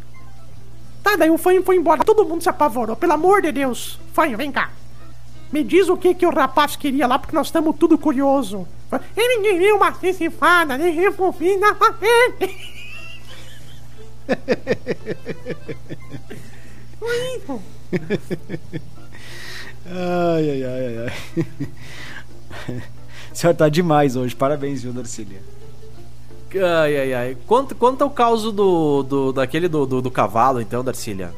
Tá, 1.02 1.16
daí 1.16 1.30
o 1.30 1.38
fanho 1.38 1.62
foi 1.62 1.76
embora. 1.76 2.02
Todo 2.02 2.24
mundo 2.24 2.42
se 2.42 2.48
apavorou. 2.48 2.96
Pelo 2.96 3.12
amor 3.12 3.42
de 3.42 3.52
Deus, 3.52 3.98
fanho, 4.12 4.36
vem 4.36 4.50
cá. 4.50 4.70
Me 5.52 5.62
diz 5.62 5.88
o 5.88 5.96
que 5.96 6.14
que 6.14 6.26
o 6.26 6.30
rapaz 6.30 6.74
queria 6.74 7.06
lá, 7.06 7.18
porque 7.18 7.36
nós 7.36 7.46
estamos 7.46 7.76
tudo 7.76 7.96
curioso. 7.96 8.66
Ele 9.16 9.42
queria 9.42 9.74
uma 9.74 9.94
cifada 9.94 10.76
de 10.76 10.90
refofina 10.90 11.74
papel. 11.74 12.34
Foi 16.26 16.55
isso. 17.36 17.62
Ai, 19.88 20.50
ai, 20.50 20.64
ai, 20.64 20.86
ai, 20.86 21.12
ai. 22.68 22.82
A 23.30 23.34
senhora 23.34 23.56
tá 23.56 23.68
demais 23.68 24.16
hoje. 24.16 24.34
Parabéns, 24.34 24.82
viu, 24.82 24.92
Darcília? 24.92 25.40
Ai, 26.54 26.96
ai, 26.96 27.14
ai. 27.14 27.36
Conta, 27.46 27.74
conta 27.74 28.04
o 28.04 28.10
caos 28.10 28.42
do, 28.42 29.02
do, 29.02 29.32
daquele 29.32 29.68
do, 29.68 29.86
do, 29.86 30.02
do 30.02 30.10
cavalo, 30.10 30.60
então, 30.60 30.82
Darcília. 30.82 31.32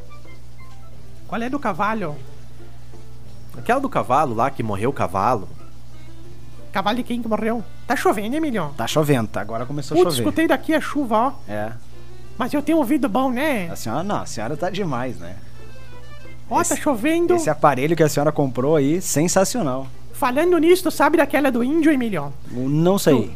Qual 1.27 1.41
é 1.43 1.51
do 1.51 1.59
cavalo? 1.59 2.17
Aquela 3.57 3.81
do 3.81 3.89
cavalo 3.89 4.35
lá, 4.35 4.51
que 4.51 4.63
morreu 4.63 4.91
o 4.91 4.93
cavalo. 4.93 5.49
Cavalo 6.73 6.97
de 6.97 7.03
quem 7.03 7.21
que 7.21 7.29
morreu? 7.29 7.65
Tá 7.87 7.97
chovendo, 7.97 8.37
Emilio? 8.37 8.73
Tá 8.77 8.87
chovendo, 8.87 9.29
tá? 9.29 9.41
Agora 9.41 9.67
começou 9.67 9.97
a 9.97 9.99
Putz, 9.99 10.15
chover. 10.15 10.23
escutei 10.29 10.47
daqui 10.47 10.73
a 10.75 10.81
chuva, 10.81 11.17
ó. 11.17 11.33
É. 11.51 11.73
Mas 12.39 12.55
eu 12.55 12.63
tenho 12.63 12.79
ouvido 12.79 13.09
bom, 13.09 13.33
né? 13.33 13.69
A 13.71 13.77
senhora 13.77 14.05
não, 14.05 14.21
a 14.23 14.27
senhora 14.27 14.57
tá 14.57 14.71
demais, 14.71 15.19
né? 15.19 15.35
Ó, 16.51 16.61
esse- 16.61 16.75
tá 16.77 16.81
chovendo. 16.81 17.35
Esse 17.35 17.51
aparelho 17.51 17.95
que 17.97 18.03
a 18.03 18.09
senhora 18.09 18.33
comprou 18.33 18.77
aí, 18.77 19.01
sensacional. 19.01 19.87
Falando 20.13 20.57
nisso, 20.59 20.85
tu 20.85 20.91
sabe 20.91 21.17
daquela 21.19 21.51
do 21.51 21.63
índio, 21.63 21.93
Emilio? 21.93 22.33
Não 22.51 22.99
sei. 22.99 23.31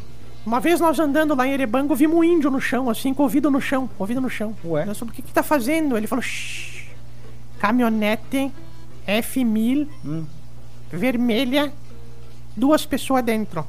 Uma 0.44 0.58
vez 0.58 0.80
nós 0.80 0.98
andando 0.98 1.34
lá 1.36 1.46
em 1.46 1.52
Erebango, 1.52 1.94
vimos 1.94 2.16
um 2.16 2.24
índio 2.24 2.50
no 2.50 2.60
chão, 2.60 2.90
assim, 2.90 3.14
com 3.14 3.22
o 3.22 3.26
ouvido 3.26 3.48
no 3.50 3.60
chão. 3.60 3.88
Ouvido 3.98 4.20
no 4.20 4.28
chão. 4.28 4.56
Ué? 4.64 4.84
Nós 4.84 4.98
falamos, 4.98 5.12
o 5.12 5.16
que 5.16 5.22
que 5.22 5.32
tá 5.32 5.42
fazendo? 5.42 5.96
Ele 5.96 6.08
falou, 6.08 6.22
shh, 6.22 6.88
caminhonete 7.60 8.50
F1000, 9.06 9.86
Hum. 10.04 10.24
vermelha, 10.90 11.72
duas 12.56 12.84
pessoas 12.84 13.22
dentro. 13.24 13.64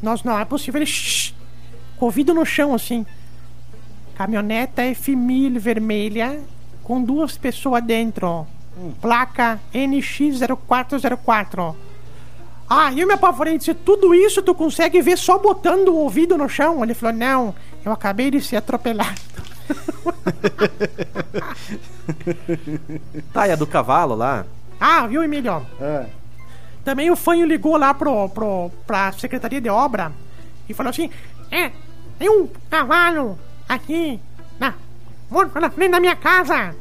Nós, 0.00 0.22
não, 0.22 0.38
é 0.38 0.44
possível. 0.44 0.78
Ele, 0.78 0.86
shh, 0.86 1.34
com 1.96 2.04
o 2.04 2.06
ouvido 2.08 2.32
no 2.32 2.46
chão, 2.46 2.72
assim. 2.72 3.04
Caminhoneta 4.14 4.82
F1000 4.82 5.58
vermelha, 5.58 6.38
com 6.88 7.04
duas 7.04 7.36
pessoas 7.36 7.84
dentro. 7.84 8.46
Placa 9.00 9.60
NX0404. 9.74 11.74
Ah, 12.70 12.92
e 12.92 13.00
eu 13.00 13.06
me 13.06 13.12
apavorei 13.12 13.58
disse, 13.58 13.74
tudo 13.74 14.14
isso 14.14 14.40
tu 14.40 14.54
consegue 14.54 15.02
ver 15.02 15.18
só 15.18 15.38
botando 15.38 15.88
o 15.88 15.96
ouvido 15.96 16.38
no 16.38 16.48
chão? 16.48 16.82
Ele 16.82 16.94
falou, 16.94 17.14
não, 17.14 17.54
eu 17.84 17.92
acabei 17.92 18.30
de 18.30 18.40
ser 18.40 18.56
atropelado. 18.56 19.20
Tá, 23.34 23.46
e 23.46 23.52
a 23.52 23.56
do 23.56 23.66
cavalo 23.66 24.14
lá? 24.14 24.46
Ah, 24.80 25.06
viu, 25.06 25.22
Emílio? 25.22 25.66
É. 25.78 26.06
Também 26.82 27.10
o 27.10 27.16
fanho 27.16 27.46
ligou 27.46 27.76
lá 27.76 27.92
pro, 27.92 28.30
pro, 28.30 28.70
pra 28.86 29.12
Secretaria 29.12 29.60
de 29.60 29.68
Obra 29.68 30.10
e 30.66 30.72
falou 30.72 30.88
assim, 30.88 31.10
é, 31.50 31.70
tem 32.18 32.30
um 32.30 32.48
cavalo 32.70 33.38
aqui 33.68 34.18
na, 34.58 34.72
na 35.30 35.70
frente 35.70 35.90
da 35.92 36.00
minha 36.00 36.16
casa. 36.16 36.74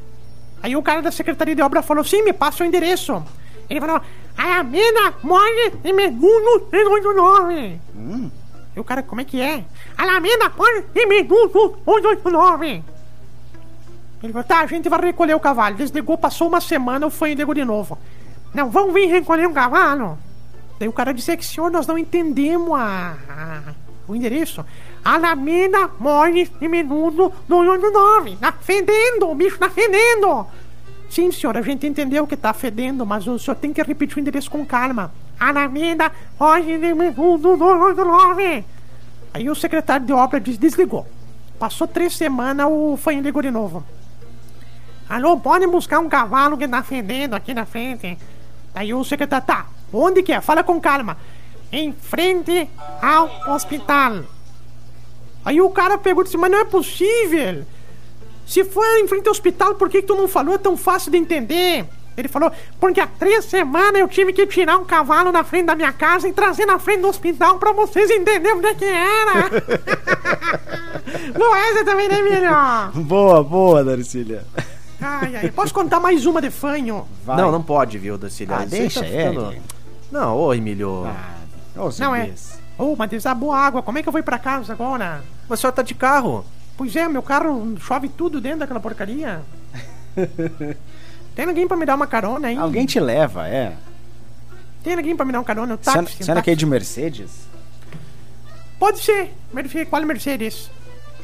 Aí 0.61 0.75
o 0.75 0.81
cara 0.81 1.01
da 1.01 1.11
Secretaria 1.11 1.55
de 1.55 1.61
Obra 1.61 1.81
falou, 1.81 2.03
sim, 2.03 2.23
me 2.23 2.33
passa 2.33 2.63
o 2.63 2.67
endereço. 2.67 3.23
Ele 3.69 3.79
falou, 3.79 4.01
Alameda 4.37 5.13
Mole 5.23 5.73
e 5.83 5.93
Meduno 5.93 6.59
389. 6.71 7.79
Hum. 7.95 8.31
E 8.75 8.79
o 8.79 8.83
cara, 8.83 9.03
como 9.03 9.21
é 9.21 9.23
que 9.23 9.41
é? 9.41 9.63
Alameda 9.97 10.51
Mole 10.57 10.85
e 10.95 11.05
Meduno 11.05 11.49
389. 11.49 12.83
Ele 14.23 14.33
falou, 14.33 14.47
tá, 14.47 14.61
a 14.61 14.65
gente 14.67 14.89
vai 14.89 14.99
recolher 15.01 15.35
o 15.35 15.39
cavalo. 15.39 15.75
Desligou, 15.75 16.17
passou 16.17 16.47
uma 16.47 16.59
semana, 16.61 17.05
o 17.05 17.09
fanho 17.11 17.35
ligou 17.35 17.53
de 17.53 17.63
novo. 17.63 17.97
Não, 18.53 18.69
vão 18.69 18.91
vir 18.91 19.05
recolher 19.07 19.47
um 19.47 19.53
cavalo. 19.53 20.17
Daí 20.79 20.87
o 20.87 20.93
cara 20.93 21.13
disse 21.13 21.35
que, 21.37 21.45
senhor, 21.45 21.69
nós 21.69 21.85
não 21.85 21.97
entendemos 21.97 22.71
a, 22.79 23.15
a- 23.29 23.73
o 24.07 24.15
endereço. 24.15 24.65
Alameda 25.07 25.89
Mole 25.97 26.51
e 26.59 26.67
Menudo 26.67 27.31
289. 27.47 28.35
Tá 28.35 28.51
fedendo, 28.51 29.29
o 29.29 29.35
bicho 29.35 29.57
tá 29.57 29.69
fedendo. 29.69 30.45
Sim, 31.09 31.31
senhor, 31.31 31.55
a 31.55 31.61
gente 31.61 31.87
entendeu 31.87 32.27
que 32.27 32.35
tá 32.35 32.53
fedendo, 32.53 33.05
mas 33.05 33.25
o 33.25 33.39
senhor 33.39 33.55
tem 33.55 33.71
que 33.71 33.81
repetir 33.81 34.17
o 34.17 34.19
endereço 34.19 34.51
com 34.51 34.65
calma. 34.65 35.13
Alameda, 35.39 36.11
hoje 36.37 36.77
do 36.77 37.55
289. 37.55 38.65
Aí 39.33 39.49
o 39.49 39.55
secretário 39.55 40.05
de 40.05 40.11
obra 40.11 40.41
des- 40.41 40.57
desligou. 40.57 41.07
Passou 41.57 41.87
três 41.87 42.17
semanas, 42.17 42.67
o 42.69 42.97
fanho 42.97 43.21
ligou 43.21 43.41
de 43.41 43.49
novo. 43.49 43.85
Alô, 45.07 45.37
podem 45.39 45.69
buscar 45.69 45.99
um 45.99 46.09
cavalo 46.09 46.57
que 46.57 46.67
tá 46.67 46.83
fedendo 46.83 47.33
aqui 47.33 47.53
na 47.53 47.65
frente. 47.65 48.17
Aí 48.75 48.93
o 48.93 49.03
secretário, 49.05 49.47
tá, 49.47 49.67
onde 49.93 50.21
que 50.21 50.33
é? 50.33 50.41
Fala 50.41 50.65
com 50.65 50.81
calma. 50.81 51.15
Em 51.71 51.93
frente 51.93 52.69
ao 53.01 53.53
hospital. 53.53 54.23
Aí 55.47 55.61
o 55.61 55.69
cara 55.69 55.97
pegou 55.97 56.23
e 56.23 56.25
disse, 56.25 56.35
mas 56.35 56.51
não 56.51 56.59
é 56.59 56.65
possível. 56.65 57.63
Se 58.45 58.65
for 58.65 58.83
em 58.99 59.07
frente 59.07 59.27
ao 59.27 59.31
hospital, 59.31 59.75
por 59.75 59.89
que, 59.89 60.01
que 60.01 60.07
tu 60.07 60.13
não 60.13 60.27
falou? 60.27 60.53
É 60.55 60.57
tão 60.57 60.75
fácil 60.75 61.09
de 61.09 61.17
entender. 61.17 61.85
Ele 62.17 62.27
falou, 62.27 62.51
porque 62.81 62.99
há 62.99 63.07
três 63.07 63.45
semanas 63.45 64.01
eu 64.01 64.09
tive 64.09 64.33
que 64.33 64.45
tirar 64.45 64.77
um 64.77 64.83
cavalo 64.83 65.31
na 65.31 65.45
frente 65.45 65.67
da 65.67 65.75
minha 65.75 65.93
casa 65.93 66.27
e 66.27 66.33
trazer 66.33 66.65
na 66.65 66.79
frente 66.79 66.99
do 66.99 67.07
hospital 67.07 67.59
pra 67.59 67.71
vocês 67.71 68.11
entenderem 68.11 68.57
onde 68.57 68.67
é 68.67 68.73
que 68.73 68.83
era. 68.83 69.49
não 71.39 71.55
é 71.55 71.69
essa 71.69 71.85
também, 71.85 72.09
né, 72.09 72.15
filho? 72.17 73.03
Boa, 73.05 73.41
boa, 73.41 73.83
Darcília. 73.85 74.43
Ai, 74.99 75.33
ai, 75.37 75.51
posso 75.51 75.73
contar 75.73 76.01
mais 76.01 76.25
uma 76.25 76.41
de 76.41 76.51
fanho? 76.51 77.07
Vai. 77.23 77.37
Não, 77.37 77.53
não 77.53 77.63
pode, 77.63 77.97
viu, 77.97 78.17
Darcília? 78.17 78.57
Ah, 78.57 78.65
deixa 78.65 78.99
tá 78.99 79.07
ele. 79.07 79.29
ficando- 79.29 79.55
Não, 80.11 80.35
ô 80.37 80.53
Emílio. 80.53 81.05
Ah, 81.05 81.35
ô, 81.79 81.89
Não 81.99 82.13
é. 82.13 82.25
Zubis. 82.25 82.59
Oh, 82.77 82.95
mas 82.97 83.09
desabou 83.09 83.53
a 83.53 83.59
água, 83.59 83.81
como 83.81 83.97
é 83.97 84.03
que 84.03 84.09
eu 84.09 84.11
vou 84.11 84.19
ir 84.19 84.23
pra 84.23 84.37
casa 84.37 84.73
agora? 84.73 85.23
Mas 85.47 85.59
a 85.59 85.61
senhora 85.61 85.75
tá 85.75 85.81
de 85.81 85.95
carro. 85.95 86.45
Pois 86.75 86.95
é, 86.95 87.07
meu 87.07 87.23
carro 87.23 87.75
chove 87.79 88.09
tudo 88.09 88.39
dentro 88.39 88.59
daquela 88.59 88.79
porcaria. 88.79 89.41
Tem 91.35 91.45
ninguém 91.45 91.67
pra 91.67 91.77
me 91.77 91.85
dar 91.85 91.95
uma 91.95 92.07
carona 92.07 92.47
aí? 92.47 92.57
Alguém 92.57 92.85
te 92.85 92.99
leva, 92.99 93.47
é. 93.47 93.75
Tem 94.83 94.95
ninguém 94.95 95.15
pra 95.15 95.25
me 95.25 95.31
dar 95.31 95.39
uma 95.39 95.45
carona? 95.45 95.75
O 95.75 95.77
Você 95.77 95.83
táxi, 95.83 95.99
o 96.21 96.25
você 96.25 96.31
não 96.31 96.35
táxi. 96.35 96.45
quer 96.45 96.51
ir 96.51 96.55
de 96.55 96.65
Mercedes? 96.65 97.31
Pode 98.79 98.99
ser. 98.99 99.33
Mercedes, 99.53 99.89
qual 99.89 100.01
Mercedes? 100.03 100.69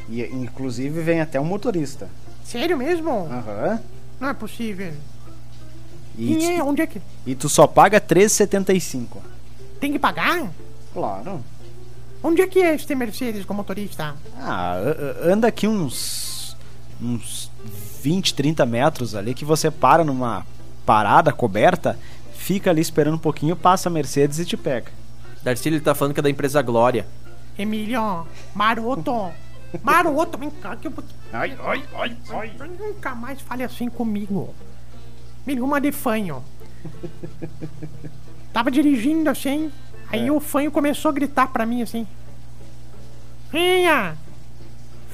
E, 0.09 0.21
inclusive 0.23 1.01
vem 1.01 1.21
até 1.21 1.39
um 1.39 1.45
motorista. 1.45 2.09
Sério 2.43 2.77
mesmo? 2.77 3.09
Aham. 3.31 3.79
Não 4.19 4.29
é 4.29 4.33
possível. 4.33 4.93
E, 6.17 6.35
Quem 6.35 6.57
é? 6.57 6.63
Onde 6.63 6.81
é 6.81 6.87
que... 6.87 7.01
e 7.25 7.33
tu 7.35 7.49
só 7.49 7.65
paga 7.65 7.99
3,75. 7.99 9.17
Tem 9.79 9.91
que 9.91 9.99
pagar? 9.99 10.51
Claro. 10.93 11.43
Onde 12.23 12.41
é 12.41 12.47
que 12.47 12.59
é 12.59 12.73
este 12.73 12.95
Mercedes 12.95 13.45
com 13.45 13.53
motorista? 13.53 14.15
Ah, 14.39 14.77
anda 15.23 15.47
aqui 15.47 15.67
uns. 15.67 16.55
uns 17.01 17.51
20, 18.01 18.33
30 18.33 18.65
metros 18.65 19.15
ali 19.15 19.33
que 19.33 19.45
você 19.45 19.71
para 19.71 20.03
numa 20.03 20.45
parada 20.85 21.31
coberta, 21.31 21.97
fica 22.33 22.69
ali 22.69 22.81
esperando 22.81 23.15
um 23.15 23.19
pouquinho, 23.19 23.55
passa 23.55 23.87
a 23.87 23.91
Mercedes 23.91 24.39
e 24.39 24.45
te 24.45 24.57
pega. 24.57 24.91
Darcília 25.41 25.77
ele 25.77 25.83
tá 25.83 25.95
falando 25.95 26.13
que 26.13 26.19
é 26.19 26.23
da 26.23 26.29
empresa 26.29 26.61
Glória. 26.61 27.05
Emílio, 27.57 28.25
maroto. 28.53 29.31
Maroto, 29.81 30.37
vem 30.37 30.49
cá 30.49 30.75
que 30.75 30.87
eu 30.87 30.91
vou... 30.91 31.03
Ai, 31.31 31.57
ai, 31.63 31.83
ai, 31.95 32.17
ai. 32.29 32.51
Nunca 32.77 33.15
mais 33.15 33.41
fale 33.41 33.63
assim 33.63 33.89
comigo. 33.89 34.53
Me 35.45 35.53
liga 35.53 35.65
uma 35.65 35.81
de 35.81 35.91
fanho. 35.91 36.43
Tava 38.51 38.69
dirigindo 38.69 39.29
assim, 39.29 39.71
aí 40.13 40.31
o 40.31 40.39
fanho 40.39 40.71
começou 40.71 41.09
a 41.09 41.13
gritar 41.13 41.47
pra 41.47 41.65
mim 41.65 41.81
assim. 41.81 42.07
Feia! 43.51 44.15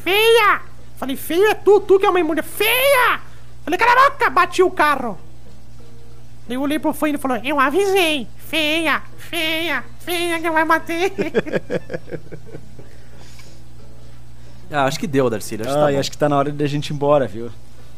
Feia! 0.03 0.61
Falei, 0.97 1.15
feia 1.15 1.51
é 1.51 1.53
tu, 1.55 1.79
tu 1.81 1.99
que 1.99 2.05
é 2.05 2.09
uma 2.09 2.19
imunda. 2.19 2.43
Feia! 2.43 3.19
Falei, 3.63 3.77
cala 3.79 3.91
a 4.07 4.09
boca, 4.11 4.29
bati 4.29 4.61
o 4.63 4.71
carro. 4.71 5.17
Daí 6.47 6.55
eu 6.55 6.61
olhei 6.61 6.79
pro 6.79 6.93
fanho 6.93 7.11
e 7.11 7.15
ele 7.15 7.17
falou, 7.21 7.37
eu 7.43 7.59
avisei. 7.59 8.27
Feia, 8.37 9.01
feia, 9.17 9.83
feia 9.99 10.39
que 10.39 10.49
vai 10.49 10.65
bater. 10.65 11.11
Ah, 14.71 14.85
acho 14.85 14.99
que 14.99 15.07
deu, 15.07 15.27
Darcília. 15.31 15.65
Acho 15.65 15.73
que 15.75 15.81
tá 15.93 15.99
acho 15.99 16.11
que 16.11 16.17
tá 16.17 16.29
na 16.29 16.37
hora 16.37 16.51
de 16.51 16.63
a 16.63 16.67
gente 16.67 16.89
ir 16.89 16.93
embora, 16.93 17.25
viu? 17.27 17.49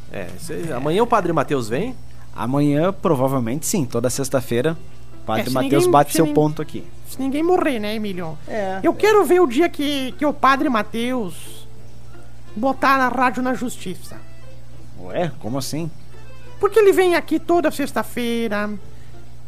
É, 0.09 0.27
cê- 0.39 0.71
amanhã 0.73 1.03
o 1.03 1.07
Padre 1.07 1.33
Matheus 1.33 1.67
vem? 1.67 1.93
Amanhã, 2.33 2.93
provavelmente 2.93 3.65
sim, 3.65 3.83
toda 3.85 4.09
sexta-feira. 4.09 4.77
É, 5.21 5.25
Padre 5.25 5.43
se 5.45 5.53
Matheus 5.53 5.73
ninguém- 5.85 5.91
bate 5.91 6.11
se 6.11 6.15
seu 6.17 6.27
ponto 6.33 6.61
aqui. 6.61 6.83
Se 7.07 7.19
ninguém 7.19 7.43
morrer, 7.43 7.79
né, 7.79 7.95
Emílio? 7.95 8.37
É. 8.47 8.79
Eu 8.81 8.93
quero 8.93 9.23
ver 9.25 9.39
o 9.41 9.47
dia 9.47 9.67
que, 9.69 10.13
que 10.13 10.25
o 10.25 10.33
padre 10.33 10.69
Mateus 10.69 11.67
botar 12.55 12.97
na 12.97 13.09
rádio 13.09 13.43
na 13.43 13.53
justiça. 13.53 14.17
Ué, 15.01 15.31
como 15.39 15.57
assim? 15.57 15.89
Porque 16.59 16.79
ele 16.79 16.91
vem 16.93 17.15
aqui 17.15 17.39
toda 17.39 17.69
sexta-feira, 17.71 18.69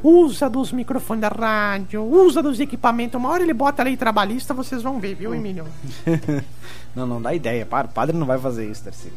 usa 0.03 0.49
dos 0.49 0.71
microfones 0.73 1.21
da 1.21 1.29
rádio, 1.29 2.03
usa 2.03 2.41
dos 2.43 2.59
equipamentos. 2.59 3.17
Uma 3.19 3.29
hora 3.29 3.43
ele 3.43 3.53
bota 3.53 3.81
a 3.81 3.85
lei 3.85 3.95
trabalhista, 3.95 4.53
vocês 4.53 4.81
vão 4.81 4.99
ver, 4.99 5.15
viu, 5.15 5.33
Emílio? 5.33 5.65
Não, 6.95 7.07
não 7.07 7.19
dá 7.21 7.33
ideia. 7.33 7.65
Para, 7.65 7.87
o 7.87 7.89
padre 7.89 8.15
não 8.15 8.27
vai 8.27 8.37
fazer 8.37 8.69
isso, 8.69 8.83
Darcy. 8.85 9.11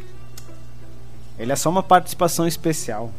Ele 1.39 1.53
é 1.53 1.57
só 1.57 1.69
uma 1.69 1.83
participação 1.83 2.47
especial. 2.47 3.13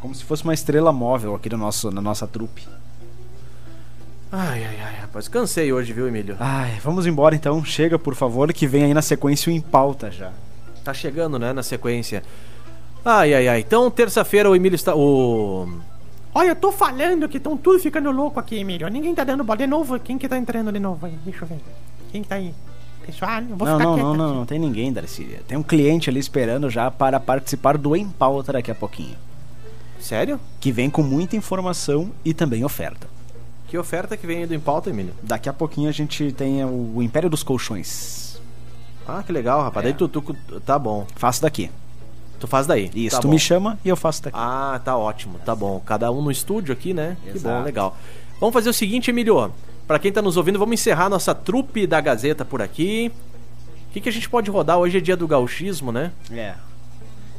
Como 0.00 0.14
se 0.14 0.24
fosse 0.24 0.44
uma 0.44 0.54
estrela 0.54 0.92
móvel 0.92 1.34
aqui 1.34 1.48
no 1.50 1.56
nosso, 1.58 1.90
na 1.90 2.00
nossa 2.00 2.26
trupe. 2.26 2.66
Ai, 4.30 4.64
ai, 4.64 4.76
ai, 4.80 4.94
rapaz. 5.00 5.26
Cansei 5.26 5.72
hoje, 5.72 5.92
viu, 5.92 6.06
Emílio? 6.06 6.36
Ai, 6.38 6.78
vamos 6.82 7.06
embora 7.06 7.34
então. 7.34 7.64
Chega, 7.64 7.98
por 7.98 8.14
favor, 8.14 8.52
que 8.52 8.66
vem 8.66 8.84
aí 8.84 8.94
na 8.94 9.02
sequência 9.02 9.50
o 9.50 9.54
Em 9.54 9.60
Pauta 9.60 10.10
já. 10.10 10.30
Tá 10.84 10.92
chegando, 10.92 11.38
né, 11.38 11.52
na 11.52 11.62
sequência. 11.62 12.22
Ai, 13.04 13.32
ai, 13.34 13.48
ai. 13.48 13.60
Então, 13.60 13.90
terça-feira 13.90 14.50
o 14.50 14.54
Emílio 14.54 14.76
está. 14.76 14.94
O. 14.94 15.68
Olha, 16.34 16.48
eu 16.50 16.56
tô 16.56 16.70
falando 16.70 17.28
que 17.28 17.38
estão 17.38 17.56
tudo 17.56 17.78
ficando 17.78 18.10
louco 18.10 18.38
aqui, 18.38 18.56
Emílio. 18.56 18.86
Ninguém 18.88 19.14
tá 19.14 19.24
dando 19.24 19.42
bola. 19.42 19.56
De 19.56 19.66
novo, 19.66 19.98
quem 19.98 20.18
que 20.18 20.28
tá 20.28 20.36
entrando 20.36 20.70
de 20.70 20.78
novo 20.78 21.06
aí? 21.06 21.18
Deixa 21.24 21.44
eu 21.44 21.48
ver. 21.48 21.58
Quem 22.12 22.22
que 22.22 22.28
tá 22.28 22.34
aí? 22.36 22.54
Pessoal, 23.04 23.40
eu 23.40 23.56
vou 23.56 23.66
Não, 23.66 23.78
ficar 23.78 23.84
não, 23.90 23.96
não, 23.96 24.14
não, 24.14 24.24
aqui. 24.26 24.34
não 24.36 24.46
tem 24.46 24.58
ninguém, 24.58 24.92
Darcy. 24.92 25.38
Tem 25.48 25.56
um 25.56 25.62
cliente 25.62 26.10
ali 26.10 26.20
esperando 26.20 26.68
já 26.68 26.90
para 26.90 27.18
participar 27.18 27.78
do 27.78 27.96
Em 27.96 28.06
Pauta 28.06 28.52
daqui 28.52 28.70
a 28.70 28.74
pouquinho. 28.74 29.16
Sério? 30.00 30.40
Que 30.60 30.70
vem 30.72 30.88
com 30.90 31.02
muita 31.02 31.36
informação 31.36 32.10
e 32.24 32.32
também 32.32 32.64
oferta. 32.64 33.06
Que 33.66 33.76
oferta 33.76 34.16
que 34.16 34.26
vem 34.26 34.46
do 34.46 34.54
Em 34.54 34.60
Pauta, 34.60 34.90
Emílio? 34.90 35.12
Daqui 35.22 35.48
a 35.48 35.52
pouquinho 35.52 35.88
a 35.88 35.92
gente 35.92 36.32
tem 36.32 36.64
o 36.64 37.02
Império 37.02 37.28
dos 37.28 37.42
Colchões. 37.42 38.40
Ah, 39.06 39.22
que 39.22 39.32
legal, 39.32 39.62
rapaz. 39.62 39.84
É. 39.84 39.90
Daí 39.90 39.98
tu, 39.98 40.08
tu- 40.08 40.34
Tá 40.64 40.78
bom. 40.78 41.06
Faço 41.16 41.42
daqui. 41.42 41.70
Tu 42.40 42.46
faz 42.46 42.66
daí. 42.66 42.90
Isso, 42.94 43.16
tá 43.16 43.20
tu 43.22 43.26
bom. 43.26 43.32
me 43.34 43.38
chama 43.38 43.78
e 43.84 43.88
eu 43.88 43.96
faço 43.96 44.22
daqui. 44.22 44.36
Ah, 44.38 44.80
tá 44.84 44.96
ótimo, 44.96 45.38
tá 45.44 45.54
bom. 45.54 45.80
Cada 45.84 46.10
um 46.12 46.22
no 46.22 46.30
estúdio 46.30 46.72
aqui, 46.72 46.94
né? 46.94 47.16
Que 47.24 47.30
Exato. 47.30 47.58
bom, 47.58 47.64
legal. 47.64 47.96
Vamos 48.40 48.52
fazer 48.54 48.70
o 48.70 48.72
seguinte, 48.74 49.10
Emílio. 49.10 49.52
Pra 49.86 49.98
quem 49.98 50.12
tá 50.12 50.22
nos 50.22 50.36
ouvindo, 50.36 50.58
vamos 50.58 50.74
encerrar 50.74 51.08
nossa 51.08 51.34
trupe 51.34 51.86
da 51.86 52.00
Gazeta 52.00 52.44
por 52.44 52.62
aqui. 52.62 53.10
O 53.88 53.92
que, 53.92 54.00
que 54.02 54.08
a 54.08 54.12
gente 54.12 54.28
pode 54.28 54.50
rodar? 54.50 54.78
Hoje 54.78 54.98
é 54.98 55.00
dia 55.00 55.16
do 55.16 55.26
gauchismo, 55.26 55.90
né? 55.90 56.12
É. 56.30 56.54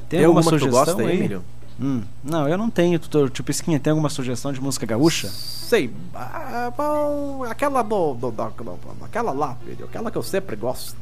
Tem, 0.09 0.19
Tem, 0.19 0.25
alguma 0.25 0.41
alguma 0.41 0.57
que 0.57 0.65
sugestão 0.65 0.95
gosta 0.95 1.01
aí? 1.03 1.17
Emílio? 1.17 1.43
Hum, 1.81 2.01
não, 2.23 2.47
eu 2.47 2.57
não 2.57 2.69
tenho. 2.69 2.99
Tu, 2.99 3.29
tu 3.29 3.43
Pisquinha, 3.43 3.79
tem 3.79 3.91
alguma 3.91 4.09
sugestão 4.09 4.51
de 4.51 4.59
música 4.61 4.85
gaúcha? 4.85 5.29
Sei. 5.29 5.93
Ah, 6.13 6.71
bom, 6.75 7.43
aquela 7.49 7.81
do, 7.81 8.13
do, 8.15 8.31
da- 8.31 8.51
aquela 9.03 9.31
lá, 9.31 9.55
Emílio. 9.65 9.85
Aquela 9.85 10.11
que 10.11 10.17
eu 10.17 10.23
sempre 10.23 10.55
gosto. 10.55 10.95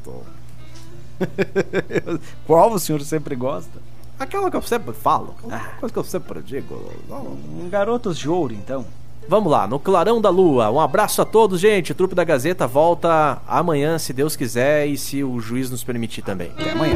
Qual 2.45 2.71
o 2.73 2.79
senhor 2.79 3.01
sempre 3.01 3.35
gosta? 3.35 3.79
Aquela 4.19 4.49
que 4.51 4.57
eu 4.57 4.61
sempre 4.61 4.93
falo. 4.93 5.35
Aquela 5.45 5.59
coisa 5.79 5.93
que 5.93 5.99
eu 5.99 6.03
sempre 6.03 6.41
digo. 6.41 6.75
Um 7.09 7.69
Garotos 7.69 8.17
de 8.17 8.29
Ouro, 8.29 8.53
então. 8.53 8.85
Vamos 9.29 9.51
lá, 9.51 9.67
no 9.67 9.77
Clarão 9.79 10.21
da 10.21 10.29
Lua. 10.29 10.71
Um 10.71 10.79
abraço 10.79 11.21
a 11.21 11.25
todos, 11.25 11.59
gente. 11.59 11.91
O 11.91 11.95
Trupe 11.95 12.15
da 12.15 12.23
Gazeta 12.23 12.65
volta 12.65 13.41
amanhã, 13.47 13.97
se 13.99 14.13
Deus 14.13 14.35
quiser 14.35 14.87
e 14.87 14.97
se 14.97 15.23
o 15.23 15.39
juiz 15.39 15.69
nos 15.69 15.83
permitir 15.83 16.21
também. 16.21 16.51
Até 16.57 16.71
amanhã. 16.71 16.95